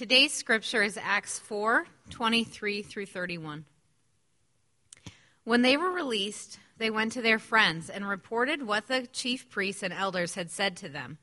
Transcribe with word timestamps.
Today's 0.00 0.32
scripture 0.32 0.82
is 0.82 0.96
Acts 0.96 1.38
4 1.40 1.86
23 2.08 2.80
through 2.80 3.04
31. 3.04 3.66
When 5.44 5.60
they 5.60 5.76
were 5.76 5.90
released, 5.90 6.58
they 6.78 6.88
went 6.88 7.12
to 7.12 7.20
their 7.20 7.38
friends 7.38 7.90
and 7.90 8.08
reported 8.08 8.66
what 8.66 8.86
the 8.86 9.06
chief 9.12 9.50
priests 9.50 9.82
and 9.82 9.92
elders 9.92 10.36
had 10.36 10.50
said 10.50 10.74
to 10.78 10.88
them. 10.88 11.18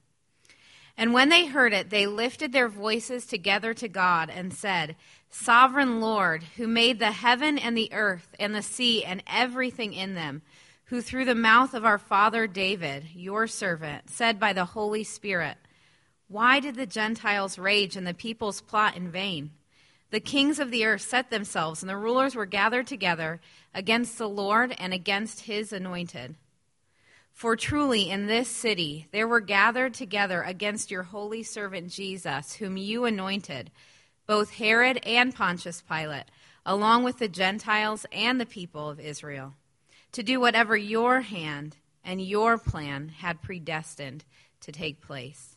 And 0.96 1.12
when 1.12 1.30
they 1.30 1.48
heard 1.48 1.74
it, 1.74 1.90
they 1.90 2.06
lifted 2.06 2.52
their 2.52 2.70
voices 2.70 3.26
together 3.26 3.74
to 3.74 3.88
God 3.88 4.30
and 4.30 4.54
said, 4.54 4.96
Sovereign 5.32 6.00
Lord, 6.00 6.44
who 6.58 6.68
made 6.68 7.00
the 7.00 7.14
heaven 7.14 7.58
and 7.58 7.76
the 7.76 7.92
earth 7.92 8.36
and 8.40 8.54
the 8.54 8.62
sea 8.62 9.04
and 9.04 9.24
everything 9.26 9.96
in 9.96 10.14
them, 10.14 10.44
who 10.84 11.02
through 11.02 11.26
the 11.26 11.34
mouth 11.34 11.74
of 11.74 11.84
our 11.84 11.98
father 11.98 12.46
David, 12.46 13.06
your 13.16 13.48
servant, 13.48 14.12
said 14.12 14.40
by 14.40 14.54
the 14.54 14.66
Holy 14.66 15.04
Spirit, 15.04 15.58
Why 16.28 16.60
did 16.60 16.76
the 16.76 16.86
Gentiles 16.86 17.58
rage 17.58 17.96
and 17.96 18.06
the 18.06 18.14
peoples 18.14 18.62
plot 18.62 18.98
in 18.98 19.10
vain? 19.10 19.52
The 20.10 20.20
kings 20.20 20.60
of 20.60 20.72
the 20.72 20.86
earth 20.86 21.02
set 21.02 21.30
themselves, 21.30 21.82
and 21.82 21.90
the 21.90 21.98
rulers 21.98 22.36
were 22.36 22.46
gathered 22.46 22.88
together 22.88 23.42
against 23.74 24.18
the 24.18 24.30
Lord 24.30 24.74
and 24.78 24.94
against 24.94 25.42
his 25.42 25.74
anointed. 25.74 26.36
For 27.34 27.56
truly 27.56 28.10
in 28.10 28.28
this 28.28 28.50
city 28.50 29.08
there 29.12 29.28
were 29.28 29.42
gathered 29.42 29.94
together 29.94 30.42
against 30.42 30.90
your 30.90 31.04
holy 31.04 31.44
servant 31.44 31.92
Jesus, 31.92 32.56
whom 32.56 32.78
you 32.78 33.06
anointed, 33.06 33.70
both 34.26 34.52
Herod 34.52 35.00
and 35.06 35.36
Pontius 35.36 35.82
Pilate, 35.82 36.26
along 36.66 37.04
with 37.04 37.20
the 37.20 37.28
Gentiles 37.28 38.06
and 38.12 38.40
the 38.40 38.46
people 38.46 38.90
of 38.90 39.00
Israel, 39.00 39.54
to 40.14 40.24
do 40.24 40.40
whatever 40.40 40.76
your 40.76 41.22
hand 41.22 41.78
and 42.04 42.22
your 42.22 42.58
plan 42.58 43.10
had 43.10 43.42
predestined 43.42 44.26
to 44.62 44.72
take 44.72 45.00
place. 45.00 45.57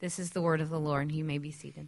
This 0.00 0.18
is 0.18 0.30
the 0.30 0.40
word 0.40 0.62
of 0.62 0.70
the 0.70 0.80
Lord. 0.80 1.12
You 1.12 1.24
may 1.24 1.36
be 1.36 1.50
seated. 1.50 1.86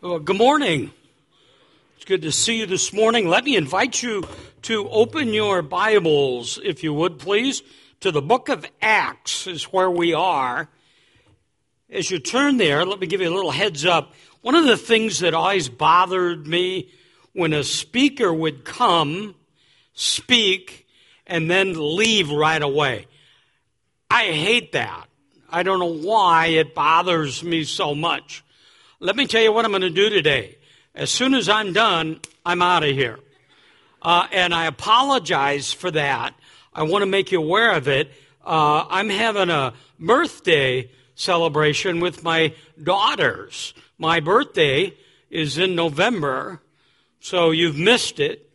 Well, 0.00 0.18
good 0.18 0.36
morning. 0.36 0.90
It's 1.94 2.04
good 2.06 2.22
to 2.22 2.32
see 2.32 2.58
you 2.58 2.66
this 2.66 2.92
morning. 2.92 3.28
Let 3.28 3.44
me 3.44 3.54
invite 3.54 4.02
you 4.02 4.26
to 4.62 4.88
open 4.88 5.32
your 5.32 5.62
Bibles, 5.62 6.58
if 6.64 6.82
you 6.82 6.92
would, 6.92 7.20
please, 7.20 7.62
to 8.00 8.10
the 8.10 8.20
book 8.20 8.48
of 8.48 8.66
Acts, 8.82 9.46
is 9.46 9.64
where 9.64 9.90
we 9.90 10.12
are. 10.12 10.68
As 11.88 12.10
you 12.10 12.18
turn 12.18 12.56
there, 12.56 12.84
let 12.84 12.98
me 12.98 13.06
give 13.06 13.20
you 13.20 13.28
a 13.28 13.34
little 13.34 13.52
heads 13.52 13.86
up. 13.86 14.12
One 14.40 14.56
of 14.56 14.64
the 14.64 14.76
things 14.76 15.20
that 15.20 15.34
always 15.34 15.68
bothered 15.68 16.48
me 16.48 16.90
when 17.32 17.52
a 17.52 17.62
speaker 17.62 18.34
would 18.34 18.64
come, 18.64 19.36
speak, 19.94 20.88
and 21.28 21.48
then 21.48 21.74
leave 21.76 22.32
right 22.32 22.60
away. 22.60 23.06
I 24.10 24.24
hate 24.24 24.72
that. 24.72 25.06
I 25.48 25.62
don't 25.62 25.78
know 25.78 25.94
why 26.08 26.46
it 26.46 26.74
bothers 26.74 27.44
me 27.44 27.64
so 27.64 27.94
much. 27.94 28.44
Let 28.98 29.14
me 29.16 29.26
tell 29.26 29.42
you 29.42 29.52
what 29.52 29.64
I'm 29.64 29.70
going 29.70 29.82
to 29.82 29.90
do 29.90 30.10
today. 30.10 30.58
As 30.94 31.10
soon 31.10 31.32
as 31.34 31.48
I'm 31.48 31.72
done, 31.72 32.20
I'm 32.44 32.60
out 32.60 32.82
of 32.82 32.90
here. 32.90 33.20
Uh, 34.02 34.26
and 34.32 34.52
I 34.52 34.66
apologize 34.66 35.72
for 35.72 35.90
that. 35.92 36.34
I 36.74 36.82
want 36.82 37.02
to 37.02 37.06
make 37.06 37.30
you 37.30 37.38
aware 37.38 37.72
of 37.72 37.86
it. 37.86 38.10
Uh, 38.44 38.84
I'm 38.88 39.08
having 39.08 39.50
a 39.50 39.74
birthday 39.98 40.90
celebration 41.14 42.00
with 42.00 42.24
my 42.24 42.54
daughters. 42.82 43.74
My 43.98 44.20
birthday 44.20 44.94
is 45.30 45.58
in 45.58 45.74
November, 45.74 46.60
so 47.20 47.50
you've 47.50 47.78
missed 47.78 48.18
it. 48.18 48.50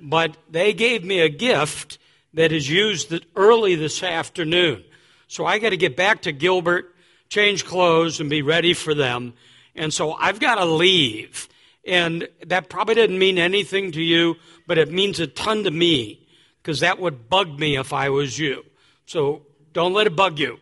But 0.00 0.36
they 0.50 0.72
gave 0.72 1.04
me 1.04 1.20
a 1.20 1.28
gift 1.28 1.98
that 2.34 2.52
is 2.52 2.68
used 2.68 3.14
early 3.36 3.74
this 3.74 4.02
afternoon. 4.02 4.84
So 5.32 5.46
I 5.46 5.58
got 5.58 5.70
to 5.70 5.78
get 5.78 5.96
back 5.96 6.20
to 6.22 6.32
Gilbert, 6.32 6.94
change 7.30 7.64
clothes, 7.64 8.20
and 8.20 8.28
be 8.28 8.42
ready 8.42 8.74
for 8.74 8.92
them. 8.92 9.32
And 9.74 9.90
so 9.90 10.12
I've 10.12 10.38
got 10.38 10.56
to 10.56 10.66
leave. 10.66 11.48
And 11.86 12.28
that 12.44 12.68
probably 12.68 12.96
didn't 12.96 13.18
mean 13.18 13.38
anything 13.38 13.92
to 13.92 14.02
you, 14.02 14.36
but 14.66 14.76
it 14.76 14.92
means 14.92 15.20
a 15.20 15.26
ton 15.26 15.64
to 15.64 15.70
me 15.70 16.28
because 16.58 16.80
that 16.80 17.00
would 17.00 17.30
bug 17.30 17.58
me 17.58 17.78
if 17.78 17.94
I 17.94 18.10
was 18.10 18.38
you. 18.38 18.62
So 19.06 19.46
don't 19.72 19.94
let 19.94 20.06
it 20.06 20.14
bug 20.14 20.38
you. 20.38 20.58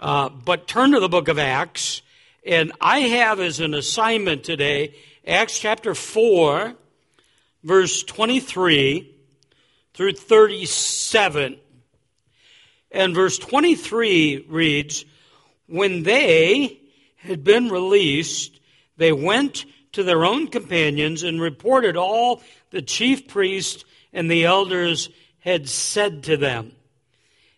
Uh, 0.00 0.30
but 0.30 0.66
turn 0.66 0.92
to 0.92 1.00
the 1.00 1.10
book 1.10 1.28
of 1.28 1.38
Acts. 1.38 2.00
And 2.46 2.72
I 2.80 3.00
have 3.00 3.38
as 3.38 3.60
an 3.60 3.74
assignment 3.74 4.44
today 4.44 4.94
Acts 5.26 5.58
chapter 5.58 5.94
4, 5.94 6.72
verse 7.62 8.02
23 8.02 9.14
through 9.92 10.12
37. 10.14 11.58
And 12.94 13.12
verse 13.12 13.38
23 13.38 14.46
reads, 14.48 15.04
When 15.66 16.04
they 16.04 16.80
had 17.16 17.42
been 17.42 17.68
released, 17.68 18.60
they 18.96 19.10
went 19.10 19.66
to 19.92 20.04
their 20.04 20.24
own 20.24 20.46
companions 20.46 21.24
and 21.24 21.40
reported 21.40 21.96
all 21.96 22.40
the 22.70 22.82
chief 22.82 23.26
priests 23.26 23.84
and 24.12 24.30
the 24.30 24.44
elders 24.44 25.08
had 25.40 25.68
said 25.68 26.22
to 26.24 26.36
them. 26.36 26.70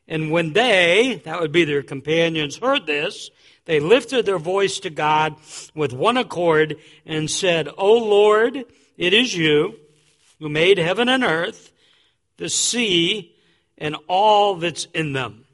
And 0.08 0.30
when 0.30 0.54
they, 0.54 1.20
that 1.26 1.38
would 1.38 1.53
be 1.53 1.64
their 1.64 1.82
companions, 1.82 2.56
heard 2.56 2.86
this, 2.86 3.30
they 3.66 3.78
lifted 3.78 4.24
their 4.24 4.38
voice 4.38 4.80
to 4.80 4.91
God 4.91 5.36
with 5.74 5.92
one 5.92 6.16
accord 6.16 6.76
and 7.04 7.30
said, 7.30 7.68
O 7.76 7.92
Lord, 7.92 8.64
it 8.97 9.12
is 9.12 9.36
you 9.36 9.74
who 10.38 10.48
made 10.48 10.78
heaven 10.78 11.10
and 11.10 11.22
earth, 11.22 11.72
the 12.38 12.48
sea, 12.48 13.35
and 13.78 13.97
all 14.09 14.56
that's 14.56 14.87
in 14.94 15.12
them. 15.12 15.44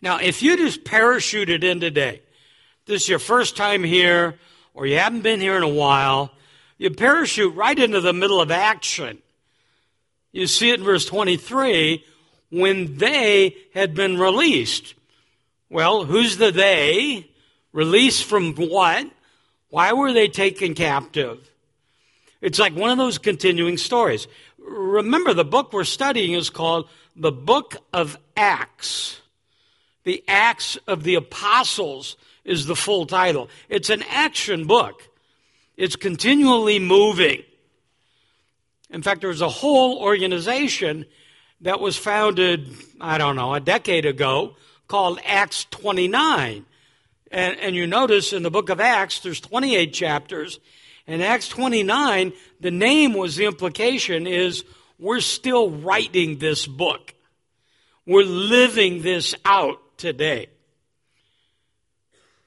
Now, 0.00 0.18
if 0.18 0.42
you 0.42 0.56
just 0.56 0.84
parachuted 0.84 1.64
in 1.64 1.80
today 1.80 2.20
this 2.86 3.04
is 3.04 3.08
your 3.08 3.18
first 3.18 3.56
time 3.56 3.82
here, 3.82 4.38
or 4.74 4.86
you 4.86 4.98
haven't 4.98 5.22
been 5.22 5.40
here 5.40 5.56
in 5.56 5.62
a 5.62 5.68
while, 5.68 6.30
you 6.76 6.90
parachute 6.90 7.54
right 7.54 7.78
into 7.78 8.00
the 8.00 8.12
middle 8.12 8.40
of 8.40 8.50
action. 8.50 9.18
You 10.32 10.46
see 10.46 10.70
it 10.70 10.80
in 10.80 10.84
verse 10.84 11.06
23 11.06 12.04
when 12.50 12.98
they 12.98 13.56
had 13.72 13.94
been 13.94 14.18
released. 14.18 14.94
Well, 15.70 16.04
who's 16.04 16.36
the 16.36 16.50
they? 16.50 17.30
Released 17.72 18.24
from 18.24 18.54
what? 18.54 19.10
Why 19.70 19.92
were 19.92 20.12
they 20.12 20.28
taken 20.28 20.74
captive? 20.74 21.50
It's 22.40 22.58
like 22.58 22.76
one 22.76 22.90
of 22.90 22.98
those 22.98 23.16
continuing 23.16 23.78
stories. 23.78 24.28
Remember, 24.64 25.34
the 25.34 25.44
book 25.44 25.72
we're 25.72 25.84
studying 25.84 26.32
is 26.32 26.50
called 26.50 26.88
the 27.14 27.32
Book 27.32 27.76
of 27.92 28.18
Acts. 28.36 29.20
The 30.04 30.24
Acts 30.26 30.76
of 30.86 31.02
the 31.02 31.14
Apostles 31.14 32.16
is 32.44 32.66
the 32.66 32.76
full 32.76 33.06
title. 33.06 33.48
It's 33.68 33.90
an 33.90 34.02
action 34.08 34.66
book. 34.66 35.08
It's 35.76 35.96
continually 35.96 36.78
moving. 36.78 37.42
In 38.90 39.02
fact, 39.02 39.20
there's 39.22 39.40
a 39.40 39.48
whole 39.48 39.98
organization 39.98 41.06
that 41.62 41.80
was 41.80 41.96
founded, 41.96 42.74
I 43.00 43.18
don't 43.18 43.36
know, 43.36 43.54
a 43.54 43.60
decade 43.60 44.06
ago 44.06 44.56
called 44.88 45.18
Acts 45.24 45.66
29. 45.70 46.64
And, 47.30 47.58
and 47.58 47.74
you 47.74 47.86
notice 47.86 48.32
in 48.32 48.42
the 48.42 48.50
book 48.50 48.68
of 48.68 48.80
Acts, 48.80 49.20
there's 49.20 49.40
28 49.40 49.92
chapters. 49.92 50.60
In 51.06 51.20
Acts 51.20 51.48
29, 51.48 52.32
the 52.60 52.70
name 52.70 53.12
was 53.12 53.36
the 53.36 53.44
implication 53.44 54.26
is 54.26 54.64
we're 54.98 55.20
still 55.20 55.70
writing 55.70 56.38
this 56.38 56.66
book. 56.66 57.14
We're 58.06 58.24
living 58.24 59.02
this 59.02 59.34
out 59.44 59.80
today. 59.98 60.48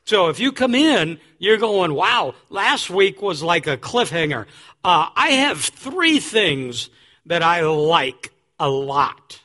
So 0.06 0.30
if 0.30 0.40
you 0.40 0.52
come 0.52 0.74
in, 0.74 1.20
you're 1.38 1.58
going, 1.58 1.94
wow, 1.94 2.34
last 2.50 2.90
week 2.90 3.22
was 3.22 3.44
like 3.44 3.68
a 3.68 3.78
cliffhanger. 3.78 4.46
Uh, 4.84 5.10
I 5.16 5.30
have 5.32 5.60
three 5.60 6.20
things 6.20 6.90
that 7.26 7.44
I 7.44 7.62
like 7.62 8.32
a 8.60 8.70
lot 8.70 9.42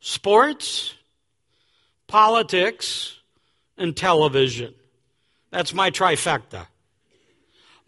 sports, 0.00 0.94
politics, 2.06 3.18
and 3.76 3.94
television. 3.94 4.74
That's 5.50 5.74
my 5.74 5.90
trifecta. 5.90 6.66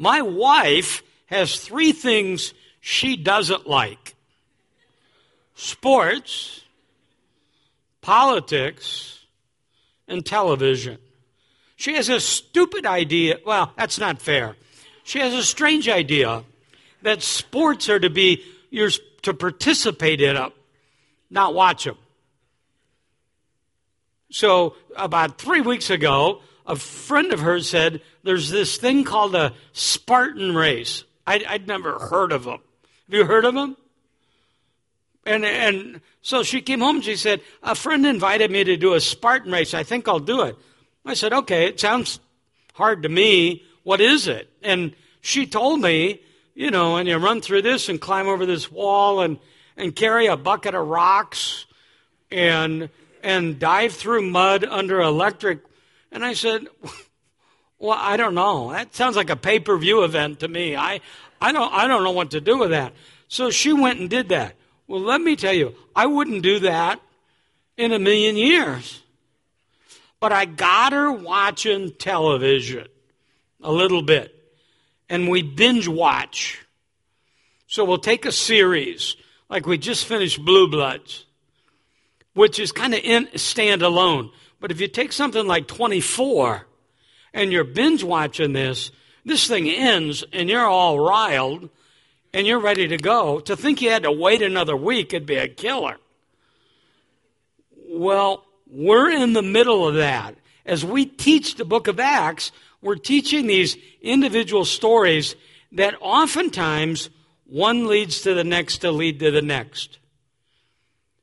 My 0.03 0.21
wife 0.21 1.05
has 1.27 1.61
three 1.61 1.93
things 1.93 2.55
she 2.81 3.17
doesn't 3.17 3.69
like 3.69 4.17
sports, 5.55 6.63
politics, 8.01 9.21
and 10.09 10.27
television. 10.27 10.99
she 11.77 11.95
has 11.95 12.09
a 12.09 12.19
stupid 12.19 12.85
idea. 12.85 13.39
Well, 13.47 13.73
that's 13.77 14.01
not 14.01 14.21
fair. 14.21 14.57
She 15.05 15.21
has 15.21 15.35
a 15.35 15.45
strange 15.45 15.89
idea 15.89 16.43
that 17.03 17.23
sports 17.23 17.89
are 17.89 18.01
to 18.01 18.11
be, 18.11 18.43
you're 18.71 18.91
to 19.23 19.33
participate 19.33 20.21
in 20.21 20.35
them, 20.35 20.51
not 21.31 21.55
watch 21.55 21.85
them. 21.85 21.97
So, 24.33 24.75
about 24.97 25.39
three 25.39 25.61
weeks 25.61 25.91
ago, 25.91 26.41
a 26.73 26.77
friend 26.77 27.35
of 27.35 27.41
hers 27.41 27.69
said 27.69 28.01
there's 28.23 28.49
this 28.49 28.79
thing 28.79 29.05
called 29.05 29.35
a 29.35 29.53
Spartan 29.75 30.55
race. 30.55 31.05
I'd, 31.27 31.45
I'd 31.45 31.69
never 31.69 31.99
heard 31.99 32.33
of 32.33 32.45
them. 32.45 32.61
Have 33.07 33.15
you 33.15 33.27
heard 33.27 33.45
of 33.45 33.55
them? 33.55 33.77
And, 35.27 35.45
and 35.45 36.01
so 36.23 36.43
she 36.43 36.63
came 36.63 36.81
home 36.81 36.97
and 36.97 37.05
she 37.05 37.17
said, 37.17 37.43
A 37.63 37.75
friend 37.75 38.07
invited 38.07 38.51
me 38.51 38.65
to 38.65 38.79
do 38.79 38.95
a 38.95 39.01
Spartan 39.01 39.53
race. 39.53 39.75
I 39.75 39.83
think 39.83 40.09
I'll 40.09 40.19
do 40.19 40.41
it. 40.43 40.57
I 41.05 41.13
said, 41.13 41.35
Okay, 41.35 41.67
it 41.67 41.79
sounds 41.79 42.21
hard 42.73 43.03
to 43.03 43.11
me. 43.11 43.63
What 43.83 44.01
is 44.01 44.27
it? 44.27 44.51
And 44.63 44.97
she 45.21 45.47
told 45.47 45.83
me, 45.83 46.23
you 46.55 46.71
know, 46.71 46.97
and 46.97 47.07
you 47.07 47.19
run 47.19 47.43
through 47.43 47.63
this 47.63 47.91
and 47.91 48.01
climb 48.01 48.29
over 48.29 48.47
this 48.47 48.73
wall 48.73 49.21
and, 49.21 49.39
and 49.77 49.95
carry 49.95 50.27
a 50.27 50.39
bucket 50.39 50.75
of 50.75 50.89
rocks 50.89 51.67
and, 52.31 52.89
and 53.23 53.59
dive 53.59 53.93
through 53.93 54.23
mud 54.23 54.65
under 54.65 55.03
electric. 55.03 55.61
And 56.13 56.25
I 56.25 56.35
said, 56.35 56.67
well, 57.79 57.99
I 57.99 58.17
don't 58.17 58.35
know. 58.35 58.71
That 58.71 58.95
sounds 58.95 59.17
like 59.17 59.31
a 59.31 59.37
pay 59.37 59.59
per 59.59 59.77
view 59.77 60.05
event 60.05 60.41
to 60.41 60.49
me. 60.49 60.77
I, 60.77 61.01
I, 61.41 61.51
don't, 61.51 61.73
I 61.73 61.89
don't 61.89 62.05
know 62.05 62.13
what 62.13 62.31
to 62.33 62.41
do 62.41 62.59
with 62.59 62.71
that. 62.71 62.93
So 63.29 63.51
she 63.51 63.73
went 63.73 63.99
and 63.99 64.09
did 64.09 64.29
that. 64.29 64.55
Well, 64.87 65.01
let 65.01 65.21
me 65.21 65.37
tell 65.37 65.55
you, 65.55 65.75
I 65.97 66.07
wouldn't 66.07 66.43
do 66.43 66.61
that 66.61 67.01
in 67.77 67.93
a 67.93 67.99
million 67.99 68.37
years. 68.37 69.03
But 70.21 70.33
I 70.33 70.45
got 70.45 70.93
her 70.93 71.11
watching 71.11 71.93
television 71.93 72.87
a 73.61 73.73
little 73.73 74.03
bit 74.03 74.39
and 75.09 75.29
we 75.29 75.43
binge 75.43 75.89
watch. 75.89 76.65
So 77.67 77.85
we'll 77.85 77.99
take 77.99 78.25
a 78.25 78.33
series, 78.33 79.17
like 79.49 79.67
we 79.67 79.79
just 79.79 80.05
finished 80.05 80.45
Blue 80.45 80.69
Bloods, 80.69 81.25
which 82.35 82.59
is 82.59 82.71
kind 82.71 82.95
of 82.95 83.01
in 83.03 83.27
standalone. 83.35 84.31
But 84.63 84.71
if 84.71 84.81
you 84.81 84.87
take 84.87 85.13
something 85.13 85.45
like 85.45 85.67
24 85.67 86.65
and 87.35 87.51
you're 87.51 87.65
binge 87.65 88.05
watching 88.05 88.53
this, 88.53 88.93
this 89.25 89.49
thing 89.49 89.69
ends 89.69 90.25
and 90.33 90.49
you're 90.49 90.65
all 90.65 91.01
riled 91.01 91.69
and 92.33 92.47
you're 92.47 92.61
ready 92.61 92.87
to 92.87 92.97
go. 92.97 93.41
To 93.41 93.57
think 93.57 93.83
you 93.83 93.91
had 93.91 94.05
to 94.05 94.13
wait 94.13 94.41
another 94.41 94.77
week, 94.77 95.13
it'd 95.13 95.27
be 95.27 95.35
a 95.35 95.49
killer. 95.49 95.97
Well, 97.89 98.45
we're 98.71 99.11
in 99.11 99.33
the 99.33 99.43
middle 99.43 99.87
of 99.89 99.97
that. 99.97 100.37
As 100.65 100.85
we 100.85 101.07
teach 101.07 101.57
the 101.57 101.65
book 101.65 101.89
of 101.89 101.99
Acts, 101.99 102.53
we're 102.81 102.95
teaching 102.95 103.49
these 103.49 103.77
individual 104.01 104.65
stories 104.65 105.35
that 105.73 105.97
oftentimes 106.01 107.11
one 107.47 107.89
leads 107.89 108.23
to 108.23 108.35
the 108.35 108.45
next 108.45 108.79
to 108.79 108.93
lead 108.93 109.19
to 109.19 109.33
the 109.33 109.43
next. 109.43 109.99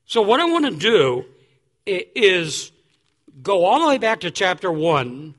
So, 0.04 0.20
what 0.20 0.40
I 0.40 0.44
want 0.44 0.66
to 0.66 0.76
do 0.76 1.24
is 1.86 2.70
go 3.42 3.64
all 3.64 3.80
the 3.80 3.88
way 3.88 3.98
back 3.98 4.20
to 4.20 4.30
chapter 4.30 4.70
1 4.70 5.34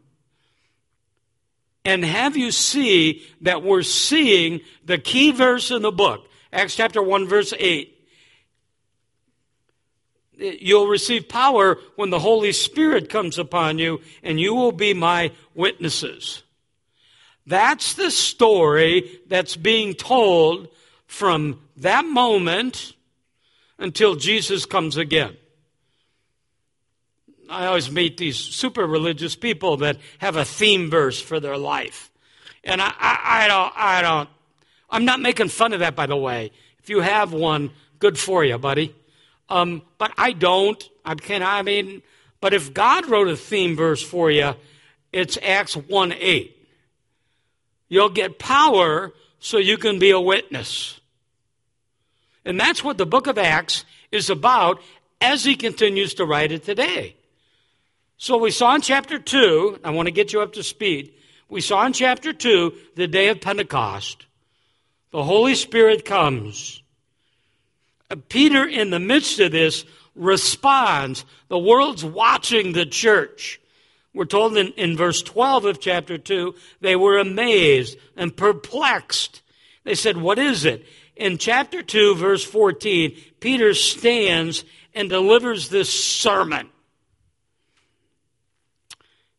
and 1.84 2.06
have 2.06 2.38
you 2.38 2.52
see 2.52 3.24
that 3.42 3.64
we're 3.64 3.82
seeing 3.82 4.62
the 4.86 4.98
key 4.98 5.32
verse 5.32 5.72
in 5.72 5.82
the 5.82 5.92
book, 5.92 6.28
Acts 6.54 6.76
chapter 6.76 7.02
1, 7.02 7.28
verse 7.28 7.54
8. 7.58 7.98
You'll 10.38 10.88
receive 10.88 11.30
power 11.30 11.78
when 11.96 12.10
the 12.10 12.20
Holy 12.20 12.52
Spirit 12.52 13.10
comes 13.10 13.38
upon 13.40 13.80
you, 13.80 14.02
and 14.24 14.40
you 14.40 14.54
will 14.54 14.72
be 14.72 14.94
my 14.94 15.32
witnesses. 15.56 16.44
That's 17.48 17.96
the 17.96 18.12
story 18.12 19.20
that's 19.28 19.56
being 19.56 19.94
told 19.94 20.68
from 21.08 21.62
that 21.78 22.06
moment 22.06 22.94
until 23.78 24.16
Jesus 24.16 24.66
comes 24.66 24.98
again. 24.98 25.36
I 27.52 27.68
always 27.68 27.92
meet 27.92 28.18
these 28.18 28.38
super 28.38 28.88
religious 28.88 29.36
people 29.36 29.78
that 29.78 29.98
have 30.20 30.38
a 30.38 30.46
theme 30.46 30.90
verse 30.90 31.22
for 31.22 31.40
their 31.40 31.58
life. 31.58 32.10
And 32.64 32.82
I, 32.82 32.94
I, 32.98 33.20
I, 33.24 33.48
don't, 33.48 33.74
I 33.76 34.02
don't, 34.02 34.30
I'm 34.90 35.06
not 35.06 35.20
making 35.20 35.50
fun 35.50 35.74
of 35.74 35.80
that, 35.80 35.96
by 35.96 36.06
the 36.06 36.16
way. 36.16 36.52
If 36.80 36.90
you 36.90 37.02
have 37.02 37.34
one, 37.34 37.72
good 38.00 38.18
for 38.18 38.44
you, 38.44 38.58
buddy. 38.58 38.96
Um, 39.50 39.82
but 39.98 40.14
I 40.18 40.32
don't. 40.32 40.82
I 41.04 41.16
can't. 41.16 41.44
I 41.44 41.62
mean, 41.62 42.02
but 42.40 42.54
if 42.54 42.74
God 42.74 43.10
wrote 43.10 43.28
a 43.28 43.36
theme 43.36 43.76
verse 43.76 44.02
for 44.02 44.32
you, 44.32 44.56
it's 45.12 45.38
Acts 45.44 45.76
one 45.76 46.14
eight. 46.14 46.58
You'll 47.90 48.10
get 48.10 48.40
power 48.40 49.12
so 49.40 49.58
you 49.58 49.78
can 49.78 50.00
be 50.00 50.12
a 50.12 50.20
witness. 50.20 51.02
And 52.46 52.60
that's 52.60 52.84
what 52.84 52.98
the 52.98 53.06
book 53.06 53.28
of 53.28 53.38
Acts 53.38 53.84
is 54.12 54.30
about 54.30 54.82
as 55.20 55.44
he 55.44 55.56
continues 55.56 56.14
to 56.16 56.26
write 56.26 56.52
it 56.52 56.64
today. 56.64 57.16
So 58.22 58.38
we 58.38 58.52
saw 58.52 58.76
in 58.76 58.82
chapter 58.82 59.18
2, 59.18 59.80
I 59.84 59.90
want 59.90 60.06
to 60.06 60.12
get 60.12 60.32
you 60.32 60.42
up 60.42 60.54
to 60.54 60.62
speed. 60.62 61.12
We 61.50 61.60
saw 61.60 61.84
in 61.88 61.92
chapter 61.92 62.32
2, 62.32 62.72
the 62.94 63.08
day 63.08 63.30
of 63.30 63.42
Pentecost. 63.42 64.28
The 65.10 65.24
Holy 65.24 65.56
Spirit 65.56 66.06
comes. 66.06 66.84
Uh, 68.12 68.18
Peter, 68.30 68.64
in 68.64 68.92
the 68.92 69.00
midst 69.00 69.40
of 69.40 69.52
this, 69.52 69.86
responds. 70.14 71.26
The 71.48 71.58
world's 71.58 72.06
watching 72.06 72.74
the 72.74 72.86
church. 72.86 73.60
We're 74.14 74.26
told 74.26 74.56
in, 74.56 74.68
in 74.74 74.96
verse 74.96 75.24
12 75.24 75.66
of 75.66 75.80
chapter 75.80 76.20
2, 76.20 76.54
they 76.80 76.96
were 76.96 77.18
amazed 77.18 77.98
and 78.16 78.38
perplexed. 78.38 79.42
They 79.84 79.96
said, 79.96 80.18
What 80.18 80.38
is 80.38 80.64
it? 80.64 80.86
In 81.16 81.40
chapter 81.40 81.82
2, 81.82 82.14
verse 82.14 82.44
14, 82.44 83.18
Peter 83.40 83.74
stands 83.74 84.64
and 84.94 85.10
delivers 85.10 85.70
this 85.70 85.92
sermon. 85.92 86.70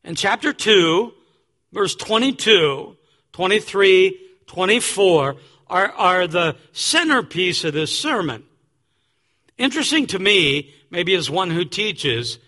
In 0.04 0.14
chapter 0.16 0.52
2, 0.52 1.12
verse 1.72 1.94
22, 1.94 2.96
23, 3.32 4.20
24 4.46 5.36
are, 5.68 5.92
are 5.92 6.26
the 6.26 6.56
centerpiece 6.72 7.64
of 7.64 7.72
this 7.72 7.96
sermon. 7.96 8.44
Interesting 9.58 10.06
to 10.08 10.18
me, 10.18 10.74
maybe 10.90 11.14
as 11.14 11.30
one 11.30 11.50
who 11.50 11.64
teaches, 11.64 12.38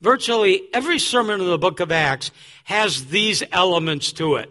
virtually 0.00 0.62
every 0.72 0.98
sermon 0.98 1.40
in 1.40 1.46
the 1.46 1.58
book 1.58 1.80
of 1.80 1.92
Acts 1.92 2.30
has 2.64 3.06
these 3.06 3.42
elements 3.52 4.12
to 4.12 4.36
it 4.36 4.50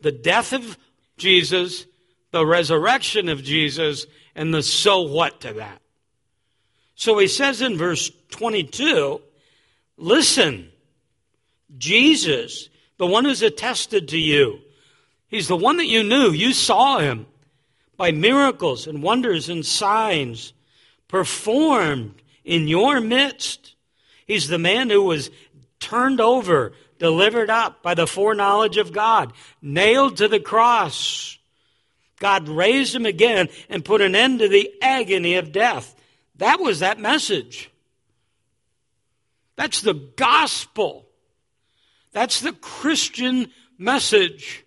the 0.00 0.10
death 0.10 0.52
of 0.52 0.76
Jesus, 1.16 1.86
the 2.32 2.44
resurrection 2.44 3.28
of 3.28 3.44
Jesus, 3.44 4.06
and 4.34 4.52
the 4.52 4.62
so 4.62 5.02
what 5.02 5.40
to 5.42 5.52
that. 5.52 5.80
So 6.96 7.18
he 7.18 7.28
says 7.28 7.62
in 7.62 7.78
verse 7.78 8.10
22 8.30 9.20
listen, 9.96 10.71
Jesus, 11.78 12.68
the 12.98 13.06
one 13.06 13.24
who's 13.24 13.42
attested 13.42 14.08
to 14.08 14.18
you, 14.18 14.60
he's 15.28 15.48
the 15.48 15.56
one 15.56 15.78
that 15.78 15.86
you 15.86 16.02
knew. 16.02 16.30
You 16.30 16.52
saw 16.52 16.98
him 16.98 17.26
by 17.96 18.10
miracles 18.10 18.86
and 18.86 19.02
wonders 19.02 19.48
and 19.48 19.64
signs 19.64 20.52
performed 21.08 22.22
in 22.44 22.68
your 22.68 23.00
midst. 23.00 23.74
He's 24.26 24.48
the 24.48 24.58
man 24.58 24.90
who 24.90 25.02
was 25.02 25.30
turned 25.78 26.20
over, 26.20 26.72
delivered 26.98 27.50
up 27.50 27.82
by 27.82 27.94
the 27.94 28.06
foreknowledge 28.06 28.76
of 28.76 28.92
God, 28.92 29.32
nailed 29.60 30.16
to 30.18 30.28
the 30.28 30.40
cross. 30.40 31.38
God 32.18 32.48
raised 32.48 32.94
him 32.94 33.04
again 33.04 33.48
and 33.68 33.84
put 33.84 34.00
an 34.00 34.14
end 34.14 34.38
to 34.38 34.48
the 34.48 34.72
agony 34.80 35.34
of 35.34 35.52
death. 35.52 35.94
That 36.36 36.60
was 36.60 36.78
that 36.78 36.98
message. 36.98 37.70
That's 39.56 39.80
the 39.80 39.94
gospel. 39.94 41.06
That's 42.12 42.40
the 42.40 42.52
Christian 42.52 43.50
message. 43.78 44.64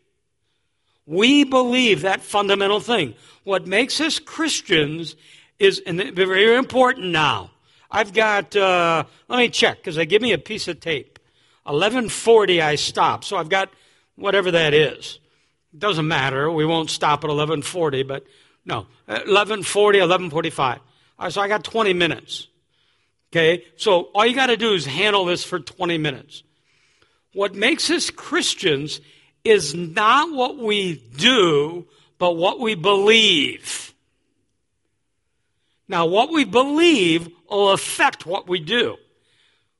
We 1.05 1.43
believe 1.43 2.01
that 2.01 2.21
fundamental 2.21 2.79
thing. 2.79 3.15
What 3.43 3.67
makes 3.67 4.01
us 4.01 4.19
Christians 4.19 5.15
is 5.59 5.81
and 5.85 6.01
very 6.15 6.55
important 6.55 7.07
now. 7.07 7.51
I've 7.89 8.13
got, 8.13 8.55
uh, 8.55 9.03
let 9.29 9.37
me 9.37 9.49
check, 9.49 9.77
because 9.77 9.95
they 9.95 10.05
give 10.05 10.21
me 10.21 10.33
a 10.33 10.37
piece 10.37 10.67
of 10.67 10.79
tape. 10.79 11.19
1140 11.63 12.61
I 12.61 12.75
stop, 12.75 13.23
so 13.23 13.37
I've 13.37 13.49
got 13.49 13.69
whatever 14.15 14.51
that 14.51 14.73
is. 14.73 15.19
It 15.73 15.79
doesn't 15.79 16.07
matter. 16.07 16.51
We 16.51 16.65
won't 16.65 16.89
stop 16.89 17.23
at 17.23 17.27
1140, 17.27 18.03
but 18.03 18.25
no, 18.65 18.87
1140, 19.05 19.99
1145. 19.99 20.79
Right, 21.19 21.31
so 21.31 21.41
I 21.41 21.47
got 21.47 21.63
20 21.63 21.93
minutes. 21.93 22.47
Okay, 23.31 23.65
so 23.77 24.09
all 24.13 24.25
you 24.25 24.35
got 24.35 24.47
to 24.47 24.57
do 24.57 24.73
is 24.73 24.85
handle 24.85 25.25
this 25.25 25.43
for 25.43 25.59
20 25.59 25.97
minutes. 25.97 26.43
What 27.35 27.53
makes 27.53 27.89
us 27.89 28.09
Christians 28.11 29.01
is 29.43 29.75
not 29.75 30.31
what 30.31 30.57
we 30.57 31.03
do, 31.17 31.85
but 32.17 32.37
what 32.37 32.61
we 32.61 32.75
believe. 32.75 33.93
Now, 35.89 36.05
what 36.05 36.31
we 36.31 36.45
believe 36.45 37.27
will 37.49 37.71
affect 37.71 38.25
what 38.25 38.47
we 38.47 38.61
do. 38.61 38.95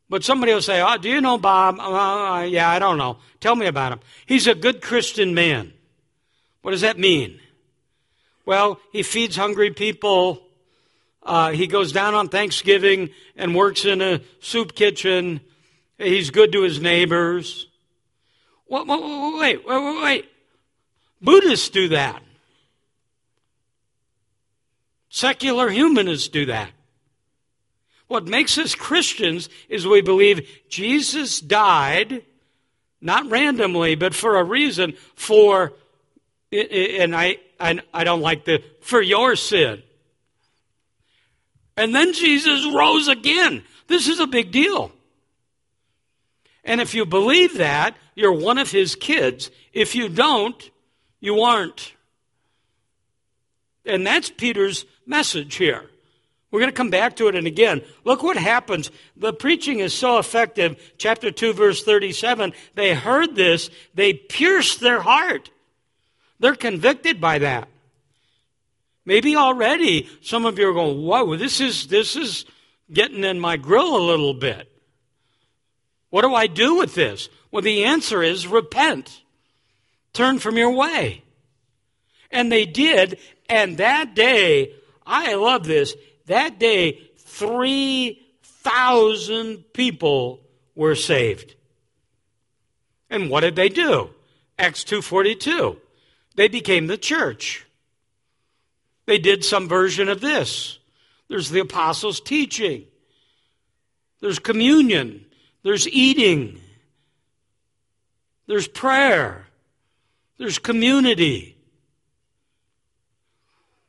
But 0.09 0.25
somebody 0.25 0.53
will 0.53 0.61
say, 0.61 0.81
oh, 0.81 0.97
do 0.97 1.07
you 1.07 1.21
know 1.21 1.37
Bob? 1.37 1.79
Uh, 1.79 2.41
yeah, 2.41 2.69
I 2.69 2.77
don't 2.77 2.97
know. 2.97 3.19
Tell 3.39 3.55
me 3.55 3.67
about 3.67 3.93
him. 3.93 3.99
He's 4.25 4.47
a 4.47 4.53
good 4.53 4.81
Christian 4.81 5.33
man. 5.33 5.71
What 6.61 6.71
does 6.71 6.81
that 6.81 6.99
mean? 6.99 7.39
Well, 8.45 8.81
he 8.91 9.01
feeds 9.01 9.37
hungry 9.37 9.71
people. 9.71 10.43
Uh, 11.23 11.51
he 11.51 11.67
goes 11.67 11.93
down 11.93 12.15
on 12.15 12.27
Thanksgiving 12.27 13.11
and 13.37 13.55
works 13.55 13.85
in 13.85 14.01
a 14.01 14.19
soup 14.41 14.75
kitchen. 14.75 15.39
He's 15.97 16.29
good 16.29 16.51
to 16.51 16.61
his 16.61 16.79
neighbors. 16.81 17.67
Wait, 18.67 18.87
wait, 18.87 19.65
wait, 19.65 20.03
wait. 20.03 20.25
Buddhists 21.21 21.69
do 21.69 21.89
that. 21.89 22.21
Secular 25.09 25.69
humanists 25.69 26.27
do 26.27 26.45
that. 26.47 26.71
What 28.07 28.25
makes 28.25 28.57
us 28.57 28.75
Christians 28.75 29.49
is 29.69 29.87
we 29.87 30.01
believe 30.01 30.47
Jesus 30.69 31.39
died, 31.39 32.23
not 33.01 33.29
randomly, 33.29 33.95
but 33.95 34.13
for 34.13 34.37
a 34.37 34.43
reason, 34.43 34.93
for, 35.15 35.73
and 36.51 37.15
I, 37.15 37.37
I, 37.59 37.79
I 37.93 38.03
don't 38.03 38.21
like 38.21 38.45
the, 38.45 38.61
for 38.81 39.01
your 39.01 39.35
sin. 39.35 39.81
And 41.77 41.95
then 41.95 42.13
Jesus 42.13 42.65
rose 42.73 43.07
again. 43.07 43.63
This 43.87 44.07
is 44.07 44.19
a 44.19 44.27
big 44.27 44.51
deal. 44.51 44.91
And 46.65 46.81
if 46.81 46.95
you 46.95 47.05
believe 47.05 47.59
that, 47.59 47.95
you're 48.15 48.33
one 48.33 48.57
of 48.57 48.71
his 48.71 48.95
kids. 48.95 49.51
If 49.71 49.95
you 49.95 50.09
don't, 50.09 50.71
you 51.19 51.41
aren't. 51.41 51.93
And 53.85 54.05
that's 54.05 54.31
Peter's 54.31 54.85
message 55.05 55.55
here. 55.55 55.85
We're 56.49 56.61
going 56.61 56.71
to 56.71 56.75
come 56.75 56.89
back 56.89 57.17
to 57.17 57.27
it 57.27 57.35
and 57.35 57.47
again. 57.47 57.81
Look 58.03 58.23
what 58.23 58.37
happens. 58.37 58.89
The 59.15 59.33
preaching 59.33 59.79
is 59.79 59.93
so 59.93 60.17
effective. 60.17 60.93
Chapter 60.97 61.29
2, 61.29 61.53
verse 61.53 61.83
37. 61.83 62.53
They 62.73 62.93
heard 62.93 63.35
this, 63.35 63.69
they 63.93 64.13
pierced 64.13 64.79
their 64.79 65.01
heart. 65.01 65.51
They're 66.39 66.55
convicted 66.55 67.21
by 67.21 67.39
that. 67.39 67.67
Maybe 69.05 69.35
already 69.35 70.09
some 70.21 70.45
of 70.45 70.57
you 70.57 70.69
are 70.69 70.73
going, 70.73 71.03
whoa, 71.03 71.35
this 71.35 71.61
is, 71.61 71.87
this 71.87 72.15
is 72.15 72.45
getting 72.91 73.23
in 73.23 73.39
my 73.39 73.57
grill 73.57 73.95
a 73.95 73.99
little 73.99 74.33
bit. 74.33 74.71
What 76.15 76.21
do 76.21 76.33
I 76.33 76.47
do 76.47 76.75
with 76.75 76.95
this? 76.95 77.27
Well, 77.51 77.61
the 77.61 77.83
answer 77.83 78.23
is 78.23 78.47
repent. 78.47 79.21
Turn 80.13 80.39
from 80.39 80.55
your 80.55 80.71
way. 80.71 81.23
And 82.31 82.49
they 82.49 82.65
did, 82.65 83.19
and 83.49 83.79
that 83.79 84.15
day, 84.15 84.71
I 85.05 85.35
love 85.35 85.65
this, 85.65 85.93
that 86.27 86.57
day, 86.57 87.01
3,000 87.17 89.57
people 89.73 90.39
were 90.73 90.95
saved. 90.95 91.55
And 93.09 93.29
what 93.29 93.41
did 93.41 93.57
they 93.57 93.67
do? 93.67 94.11
Acts 94.57 94.85
2:42. 94.85 95.81
They 96.35 96.47
became 96.47 96.87
the 96.87 96.97
church. 96.97 97.65
They 99.05 99.17
did 99.17 99.43
some 99.43 99.67
version 99.67 100.07
of 100.07 100.21
this. 100.21 100.79
There's 101.27 101.49
the 101.49 101.59
apostles' 101.59 102.21
teaching. 102.21 102.85
There's 104.21 104.39
communion. 104.39 105.24
There's 105.65 105.87
eating. 105.87 106.61
There's 108.45 108.67
prayer. 108.67 109.47
There's 110.37 110.59
community. 110.59 111.57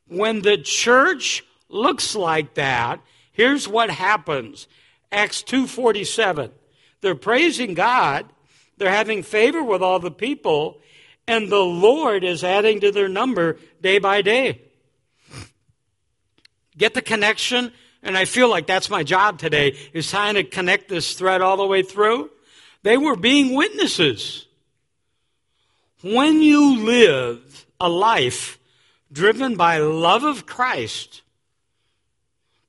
When 0.09 0.41
the 0.41 0.57
church 0.57 1.45
looks 1.69 2.17
like 2.17 2.55
that, 2.55 3.01
here's 3.31 3.69
what 3.69 3.91
happens. 3.91 4.69
Acts 5.13 5.43
2:47. 5.43 6.51
They're 7.03 7.15
praising 7.15 7.75
God, 7.75 8.33
they're 8.79 8.91
having 8.91 9.23
favor 9.23 9.63
with 9.63 9.83
all 9.83 9.99
the 9.99 10.11
people, 10.11 10.81
and 11.29 11.53
the 11.53 11.63
Lord 11.63 12.25
is 12.25 12.43
adding 12.43 12.81
to 12.81 12.91
their 12.91 13.07
number 13.07 13.59
day 13.83 13.99
by 13.99 14.23
day. 14.23 14.63
Get 16.79 16.95
the 16.95 17.03
connection? 17.03 17.75
And 18.03 18.17
I 18.17 18.25
feel 18.25 18.49
like 18.49 18.67
that's 18.67 18.91
my 18.91 19.03
job 19.03 19.39
today, 19.39 19.77
is 19.93 20.11
trying 20.11 20.35
to 20.35 20.45
connect 20.45 20.89
this 20.89 21.15
thread 21.15 21.43
all 21.43 21.57
the 21.57 21.67
way 21.67 21.83
through. 21.83 22.31
They 22.83 22.97
were 22.97 23.17
being 23.17 23.55
witnesses. 23.55 24.47
When 26.03 26.41
you 26.41 26.85
live 26.85 27.67
a 27.81 27.89
life 27.89 28.59
driven 29.11 29.57
by 29.57 29.79
love 29.79 30.25
of 30.25 30.47
Christ, 30.47 31.23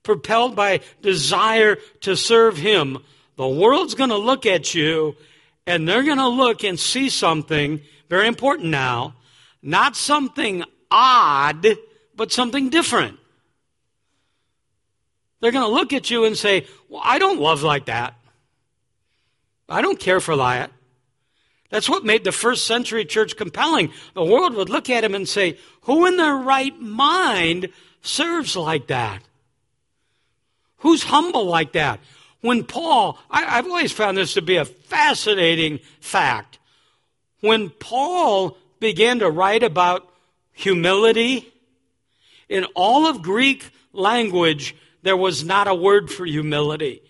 propelled 0.03 0.55
by 0.55 0.79
desire 1.01 1.77
to 2.01 2.15
serve 2.15 2.57
Him, 2.57 2.99
the 3.35 3.47
world's 3.47 3.93
going 3.93 4.09
to 4.09 4.17
look 4.17 4.45
at 4.45 4.73
you 4.73 5.15
and 5.67 5.87
they're 5.87 6.03
going 6.03 6.17
to 6.17 6.27
look 6.27 6.63
and 6.63 6.79
see 6.79 7.09
something 7.09 7.81
very 8.09 8.27
important 8.27 8.69
now, 8.69 9.15
not 9.61 9.95
something 9.95 10.63
odd, 10.89 11.67
but 12.15 12.31
something 12.31 12.69
different. 12.69 13.19
They're 15.39 15.51
going 15.51 15.65
to 15.65 15.73
look 15.73 15.93
at 15.93 16.09
you 16.09 16.25
and 16.25 16.37
say, 16.37 16.65
Well, 16.89 17.01
I 17.03 17.19
don't 17.19 17.39
love 17.39 17.63
like 17.63 17.85
that. 17.85 18.15
I 19.69 19.81
don't 19.81 19.99
care 19.99 20.19
for 20.19 20.35
that. 20.37 20.71
That's 21.69 21.89
what 21.89 22.05
made 22.05 22.23
the 22.23 22.31
first 22.31 22.65
century 22.65 23.03
church 23.03 23.35
compelling. 23.35 23.91
The 24.13 24.23
world 24.23 24.55
would 24.55 24.69
look 24.69 24.89
at 24.89 25.03
him 25.03 25.13
and 25.13 25.27
say, 25.27 25.57
Who 25.81 26.05
in 26.05 26.17
their 26.17 26.35
right 26.35 26.77
mind 26.79 27.69
serves 28.01 28.55
like 28.55 28.87
that? 28.87 29.21
Who's 30.77 31.03
humble 31.03 31.45
like 31.45 31.73
that? 31.73 31.99
When 32.41 32.63
Paul, 32.63 33.19
I, 33.29 33.41
have 33.41 33.65
always 33.65 33.91
found 33.91 34.17
this 34.17 34.35
to 34.35 34.41
be 34.41 34.57
a 34.57 34.65
fascinating 34.65 35.79
fact. 35.99 36.59
When 37.41 37.69
Paul 37.69 38.57
began 38.79 39.19
to 39.19 39.29
write 39.29 39.63
about 39.63 40.07
humility, 40.53 41.51
in 42.47 42.65
all 42.75 43.07
of 43.07 43.21
Greek 43.21 43.69
language, 43.91 44.75
there 45.07 45.17
was 45.17 45.45
not 45.45 45.67
a 45.67 45.73
word 45.73 46.11
for 46.11 46.25
humility. 46.25 47.01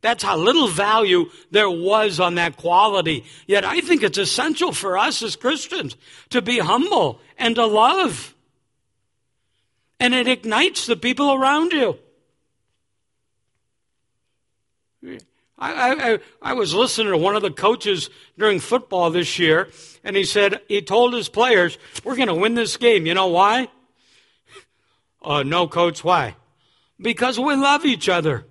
That's 0.00 0.22
how 0.22 0.36
little 0.36 0.68
value 0.68 1.30
there 1.50 1.70
was 1.70 2.20
on 2.20 2.36
that 2.36 2.56
quality. 2.56 3.24
Yet 3.46 3.64
I 3.64 3.80
think 3.80 4.02
it's 4.02 4.18
essential 4.18 4.72
for 4.72 4.96
us 4.96 5.22
as 5.22 5.34
Christians 5.34 5.96
to 6.30 6.40
be 6.40 6.58
humble 6.58 7.20
and 7.36 7.56
to 7.56 7.66
love. 7.66 8.34
And 9.98 10.14
it 10.14 10.28
ignites 10.28 10.86
the 10.86 10.96
people 10.96 11.32
around 11.32 11.72
you. 11.72 11.98
I, 15.60 16.12
I, 16.12 16.18
I 16.40 16.52
was 16.52 16.72
listening 16.72 17.12
to 17.12 17.18
one 17.18 17.34
of 17.34 17.42
the 17.42 17.50
coaches 17.50 18.10
during 18.38 18.60
football 18.60 19.10
this 19.10 19.40
year, 19.40 19.68
and 20.04 20.14
he 20.14 20.24
said, 20.24 20.60
he 20.68 20.82
told 20.82 21.14
his 21.14 21.28
players, 21.28 21.78
We're 22.04 22.14
going 22.14 22.28
to 22.28 22.34
win 22.34 22.54
this 22.54 22.76
game. 22.76 23.06
You 23.06 23.14
know 23.14 23.26
why? 23.26 23.68
Uh, 25.20 25.42
no, 25.42 25.66
coach, 25.66 26.04
why? 26.04 26.36
Because 27.00 27.38
we 27.38 27.54
love 27.54 27.84
each 27.84 28.08
other. 28.08 28.44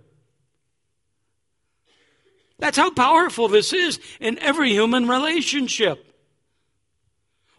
That's 2.60 2.78
how 2.78 2.92
powerful 2.92 3.48
this 3.48 3.74
is 3.74 4.00
in 4.20 4.40
every 4.40 4.72
human 4.72 5.08
relationship. 5.08 6.04